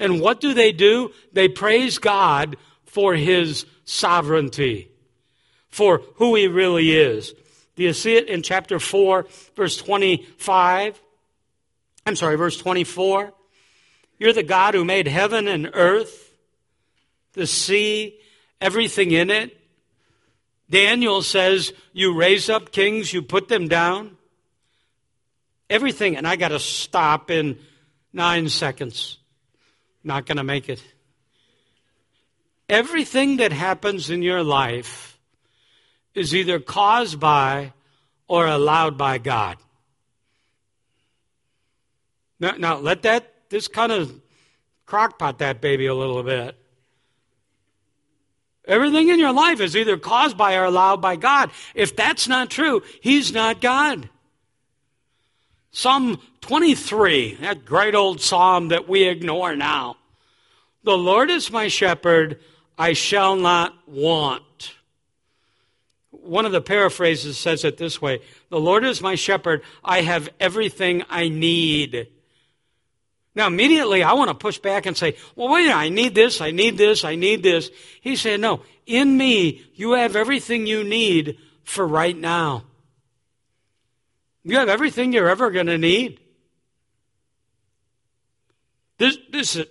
And 0.00 0.20
what 0.20 0.40
do 0.40 0.52
they 0.52 0.72
do? 0.72 1.12
They 1.32 1.48
praise 1.48 1.98
God 1.98 2.56
for 2.84 3.14
his 3.14 3.64
sovereignty, 3.84 4.90
for 5.68 6.02
who 6.16 6.34
he 6.34 6.48
really 6.48 6.92
is. 6.92 7.34
Do 7.76 7.84
you 7.84 7.92
see 7.92 8.16
it 8.16 8.28
in 8.28 8.42
chapter 8.42 8.80
4, 8.80 9.26
verse 9.54 9.76
25? 9.76 11.00
I'm 12.04 12.16
sorry, 12.16 12.36
verse 12.36 12.56
24. 12.58 13.32
You're 14.18 14.32
the 14.32 14.42
God 14.42 14.74
who 14.74 14.84
made 14.84 15.06
heaven 15.06 15.46
and 15.48 15.70
earth, 15.74 16.32
the 17.34 17.46
sea, 17.46 18.18
everything 18.60 19.10
in 19.10 19.30
it. 19.30 19.56
Daniel 20.70 21.22
says, 21.22 21.72
You 21.92 22.14
raise 22.14 22.48
up 22.48 22.72
kings, 22.72 23.12
you 23.12 23.22
put 23.22 23.48
them 23.48 23.68
down. 23.68 24.16
Everything, 25.68 26.16
and 26.16 26.26
I 26.26 26.36
got 26.36 26.48
to 26.48 26.60
stop 26.60 27.30
in 27.30 27.58
nine 28.12 28.48
seconds. 28.48 29.18
Not 30.02 30.24
going 30.26 30.36
to 30.36 30.44
make 30.44 30.68
it. 30.68 30.82
Everything 32.68 33.36
that 33.38 33.52
happens 33.52 34.10
in 34.10 34.22
your 34.22 34.42
life 34.42 35.18
is 36.14 36.34
either 36.34 36.58
caused 36.58 37.20
by 37.20 37.72
or 38.28 38.46
allowed 38.46 38.96
by 38.96 39.18
God. 39.18 39.56
Now, 42.40 42.54
now 42.58 42.76
let 42.78 43.02
that 43.02 43.32
this 43.50 43.68
kind 43.68 43.92
of 43.92 44.20
crockpot 44.86 45.38
that 45.38 45.60
baby 45.60 45.86
a 45.86 45.94
little 45.94 46.22
bit. 46.22 46.56
Everything 48.66 49.08
in 49.08 49.20
your 49.20 49.32
life 49.32 49.60
is 49.60 49.76
either 49.76 49.96
caused 49.96 50.36
by 50.36 50.56
or 50.56 50.64
allowed 50.64 51.00
by 51.00 51.16
God. 51.16 51.50
If 51.74 51.94
that's 51.94 52.26
not 52.26 52.50
true, 52.50 52.82
He's 53.00 53.32
not 53.32 53.60
God. 53.60 54.08
Psalm 55.70 56.20
23, 56.40 57.34
that 57.42 57.64
great 57.64 57.94
old 57.94 58.20
psalm 58.20 58.68
that 58.68 58.88
we 58.88 59.04
ignore 59.04 59.54
now. 59.54 59.96
The 60.82 60.96
Lord 60.96 61.30
is 61.30 61.50
my 61.50 61.68
shepherd, 61.68 62.40
I 62.78 62.92
shall 62.92 63.36
not 63.36 63.76
want. 63.86 64.74
One 66.10 66.46
of 66.46 66.52
the 66.52 66.60
paraphrases 66.60 67.38
says 67.38 67.64
it 67.64 67.76
this 67.76 68.00
way 68.00 68.20
The 68.48 68.60
Lord 68.60 68.84
is 68.84 69.00
my 69.00 69.14
shepherd, 69.14 69.62
I 69.84 70.00
have 70.00 70.28
everything 70.40 71.04
I 71.08 71.28
need. 71.28 72.08
Now, 73.36 73.48
immediately 73.48 74.02
I 74.02 74.14
want 74.14 74.30
to 74.30 74.34
push 74.34 74.58
back 74.58 74.86
and 74.86 74.96
say, 74.96 75.14
well, 75.36 75.50
wait, 75.50 75.70
I 75.70 75.90
need 75.90 76.14
this, 76.14 76.40
I 76.40 76.52
need 76.52 76.78
this, 76.78 77.04
I 77.04 77.16
need 77.16 77.42
this. 77.42 77.70
He 78.00 78.16
said, 78.16 78.40
no, 78.40 78.62
in 78.86 79.14
me, 79.14 79.62
you 79.74 79.92
have 79.92 80.16
everything 80.16 80.66
you 80.66 80.82
need 80.82 81.38
for 81.62 81.86
right 81.86 82.16
now. 82.16 82.64
You 84.42 84.56
have 84.56 84.70
everything 84.70 85.12
you're 85.12 85.28
ever 85.28 85.50
going 85.50 85.66
to 85.66 85.76
need. 85.76 86.18
This, 88.96 89.18
this, 89.30 89.56
is, 89.56 89.66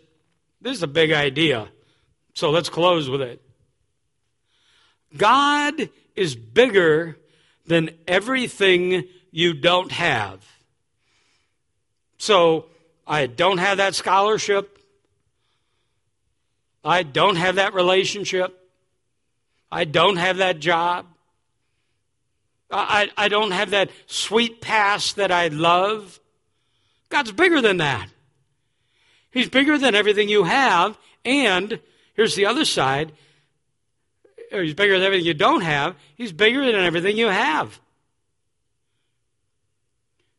this 0.61 0.77
is 0.77 0.83
a 0.83 0.87
big 0.87 1.11
idea. 1.11 1.67
So 2.35 2.51
let's 2.51 2.69
close 2.69 3.09
with 3.09 3.23
it. 3.23 3.41
God 5.17 5.89
is 6.15 6.35
bigger 6.35 7.17
than 7.65 7.89
everything 8.07 9.05
you 9.31 9.55
don't 9.55 9.91
have. 9.91 10.45
So, 12.19 12.67
I 13.07 13.27
don't 13.27 13.59
have 13.59 13.77
that 13.77 13.95
scholarship. 13.95 14.79
I 16.83 17.03
don't 17.03 17.35
have 17.35 17.55
that 17.55 17.73
relationship. 17.73 18.59
I 19.71 19.85
don't 19.85 20.17
have 20.17 20.37
that 20.37 20.59
job. 20.59 21.07
I, 22.71 23.09
I 23.15 23.27
don't 23.27 23.51
have 23.51 23.71
that 23.71 23.89
sweet 24.07 24.61
past 24.61 25.17
that 25.17 25.31
I 25.31 25.47
love. 25.47 26.19
God's 27.09 27.31
bigger 27.31 27.61
than 27.61 27.77
that. 27.77 28.09
He's 29.31 29.49
bigger 29.49 29.77
than 29.77 29.95
everything 29.95 30.29
you 30.29 30.43
have. 30.43 30.97
And 31.23 31.79
here's 32.13 32.35
the 32.35 32.45
other 32.45 32.65
side 32.65 33.11
He's 34.51 34.73
bigger 34.73 34.93
than 34.93 35.03
everything 35.03 35.25
you 35.25 35.33
don't 35.33 35.61
have. 35.61 35.95
He's 36.15 36.31
bigger 36.31 36.65
than 36.65 36.75
everything 36.75 37.17
you 37.17 37.27
have. 37.27 37.79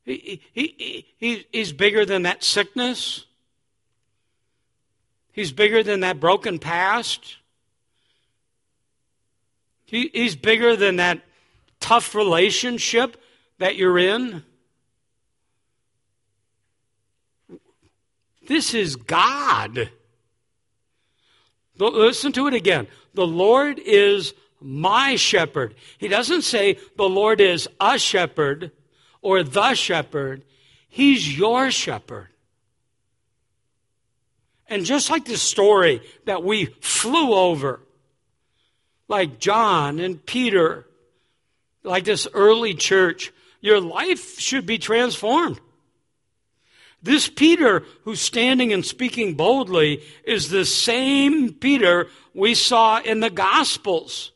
He, 0.07 0.40
he, 0.53 1.05
he, 1.19 1.47
he's 1.51 1.73
bigger 1.73 2.07
than 2.07 2.23
that 2.23 2.45
sickness. 2.45 3.27
He's 5.33 5.51
bigger 5.51 5.83
than 5.83 6.01
that 6.01 6.21
broken 6.21 6.61
past. 6.61 7.37
He, 9.85 10.11
he's 10.14 10.37
bigger 10.37 10.77
than 10.77 10.97
that 10.97 11.23
tough 11.81 12.14
relationship 12.14 13.21
that 13.59 13.75
you're 13.75 13.99
in. 13.99 14.45
This 18.47 18.75
is 18.75 18.95
God. 18.95 19.90
Listen 21.79 22.33
to 22.33 22.47
it 22.47 22.55
again. 22.55 22.87
The 23.14 23.27
Lord 23.27 23.81
is 23.81 24.35
my 24.61 25.16
shepherd. 25.16 25.75
He 25.99 26.07
doesn't 26.07 26.42
say 26.42 26.79
the 26.97 27.09
Lord 27.09 27.40
is 27.40 27.69
a 27.81 27.99
shepherd 27.99 28.71
or 29.27 29.43
the 29.43 29.75
shepherd, 29.75 30.45
he's 30.89 31.37
your 31.37 31.69
shepherd. 31.73 32.29
And 34.69 34.85
just 34.85 35.11
like 35.11 35.25
the 35.25 35.37
story 35.37 36.01
that 36.27 36.45
we 36.45 36.67
flew 36.81 37.35
over, 37.35 37.81
like 39.09 39.41
John 39.41 39.99
and 39.99 40.25
Peter, 40.25 40.87
like 41.83 42.05
this 42.05 42.29
early 42.35 42.75
church, 42.75 43.33
your 43.61 43.81
life 43.81 44.39
should 44.39 44.65
be 44.65 44.79
transformed. 44.79 45.59
This 47.03 47.29
Peter 47.29 47.83
who's 48.05 48.21
standing 48.21 48.73
and 48.73 48.87
speaking 48.87 49.35
boldly 49.35 50.05
is 50.23 50.51
the 50.51 50.65
same 50.65 51.53
Peter 51.53 52.07
we 52.33 52.55
saw 52.55 53.01
in 53.01 53.19
the 53.19 53.31
Gospels. 53.31 54.31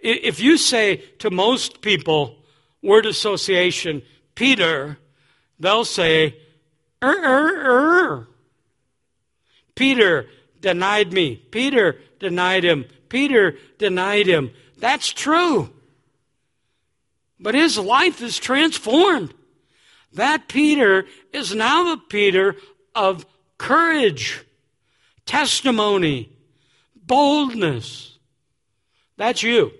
If 0.00 0.40
you 0.40 0.58
say 0.58 0.96
to 1.20 1.30
most 1.30 1.82
people, 1.82 2.37
word 2.82 3.06
association, 3.06 4.02
Peter, 4.34 4.98
they'll 5.58 5.84
say, 5.84 6.36
er, 7.02 7.08
er, 7.08 8.10
er. 8.10 8.28
Peter 9.74 10.26
denied 10.60 11.12
me. 11.12 11.36
Peter 11.36 12.00
denied 12.18 12.64
him. 12.64 12.84
Peter 13.08 13.56
denied 13.78 14.26
him. 14.26 14.50
That's 14.78 15.08
true. 15.12 15.70
But 17.40 17.54
his 17.54 17.78
life 17.78 18.20
is 18.20 18.38
transformed. 18.38 19.32
That 20.12 20.48
Peter 20.48 21.06
is 21.32 21.54
now 21.54 21.94
the 21.94 22.02
Peter 22.08 22.56
of 22.94 23.26
courage, 23.58 24.44
testimony, 25.26 26.30
boldness. 26.96 28.18
That's 29.16 29.42
you. 29.42 29.72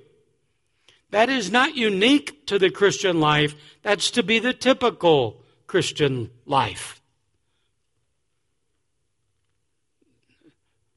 That 1.11 1.31
is 1.31 1.51
not 1.51 1.75
unique 1.75 2.47
to 2.47 2.59
the 2.59 2.71
Christian 2.71 3.21
life. 3.21 3.55
That's 3.83 4.11
to 4.13 4.23
be 4.23 4.39
the 4.39 4.53
typical 4.53 5.43
Christian 5.67 6.31
life. 6.45 7.01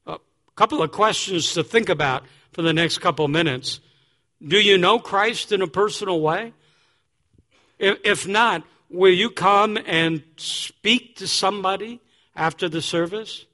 A 0.06 0.18
couple 0.54 0.82
of 0.82 0.92
questions 0.92 1.54
to 1.54 1.64
think 1.64 1.88
about 1.88 2.24
for 2.52 2.62
the 2.62 2.74
next 2.74 2.98
couple 2.98 3.26
minutes. 3.28 3.80
Do 4.46 4.60
you 4.60 4.76
know 4.76 4.98
Christ 4.98 5.52
in 5.52 5.62
a 5.62 5.66
personal 5.66 6.20
way? 6.20 6.52
If 7.78 8.28
not, 8.28 8.64
will 8.90 9.12
you 9.12 9.30
come 9.30 9.78
and 9.86 10.22
speak 10.36 11.16
to 11.16 11.26
somebody 11.26 12.00
after 12.36 12.68
the 12.68 12.82
service? 12.82 13.46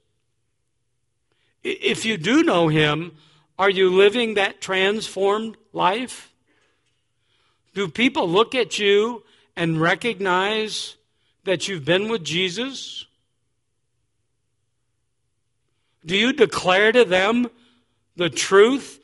If 1.63 2.05
you 2.05 2.17
do 2.17 2.43
know 2.43 2.67
Him, 2.67 3.13
are 3.57 3.69
you 3.69 3.89
living 3.89 4.33
that 4.33 4.61
transformed 4.61 5.57
life? 5.73 6.33
Do 7.79 7.87
people 7.87 8.27
look 8.27 8.55
at 8.55 8.77
you 8.77 9.23
and 9.55 9.79
recognize 9.79 10.97
that 11.45 11.69
you've 11.69 11.85
been 11.85 12.09
with 12.09 12.25
Jesus? 12.25 13.05
Do 16.05 16.17
you 16.17 16.33
declare 16.33 16.91
to 16.91 17.05
them 17.05 17.49
the 18.17 18.29
truth, 18.29 18.99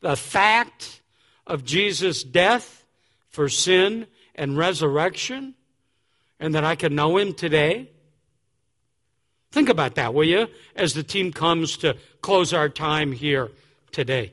the 0.00 0.16
fact 0.16 1.02
of 1.46 1.66
Jesus' 1.66 2.22
death 2.22 2.86
for 3.28 3.50
sin 3.50 4.06
and 4.34 4.56
resurrection, 4.56 5.54
and 6.40 6.54
that 6.54 6.64
I 6.64 6.76
can 6.76 6.94
know 6.94 7.18
him 7.18 7.34
today? 7.34 7.90
Think 9.52 9.68
about 9.68 9.96
that, 9.96 10.14
will 10.14 10.24
you, 10.24 10.48
as 10.74 10.94
the 10.94 11.02
team 11.02 11.30
comes 11.30 11.76
to 11.76 11.94
close 12.22 12.54
our 12.54 12.70
time 12.70 13.12
here 13.12 13.50
today. 13.92 14.32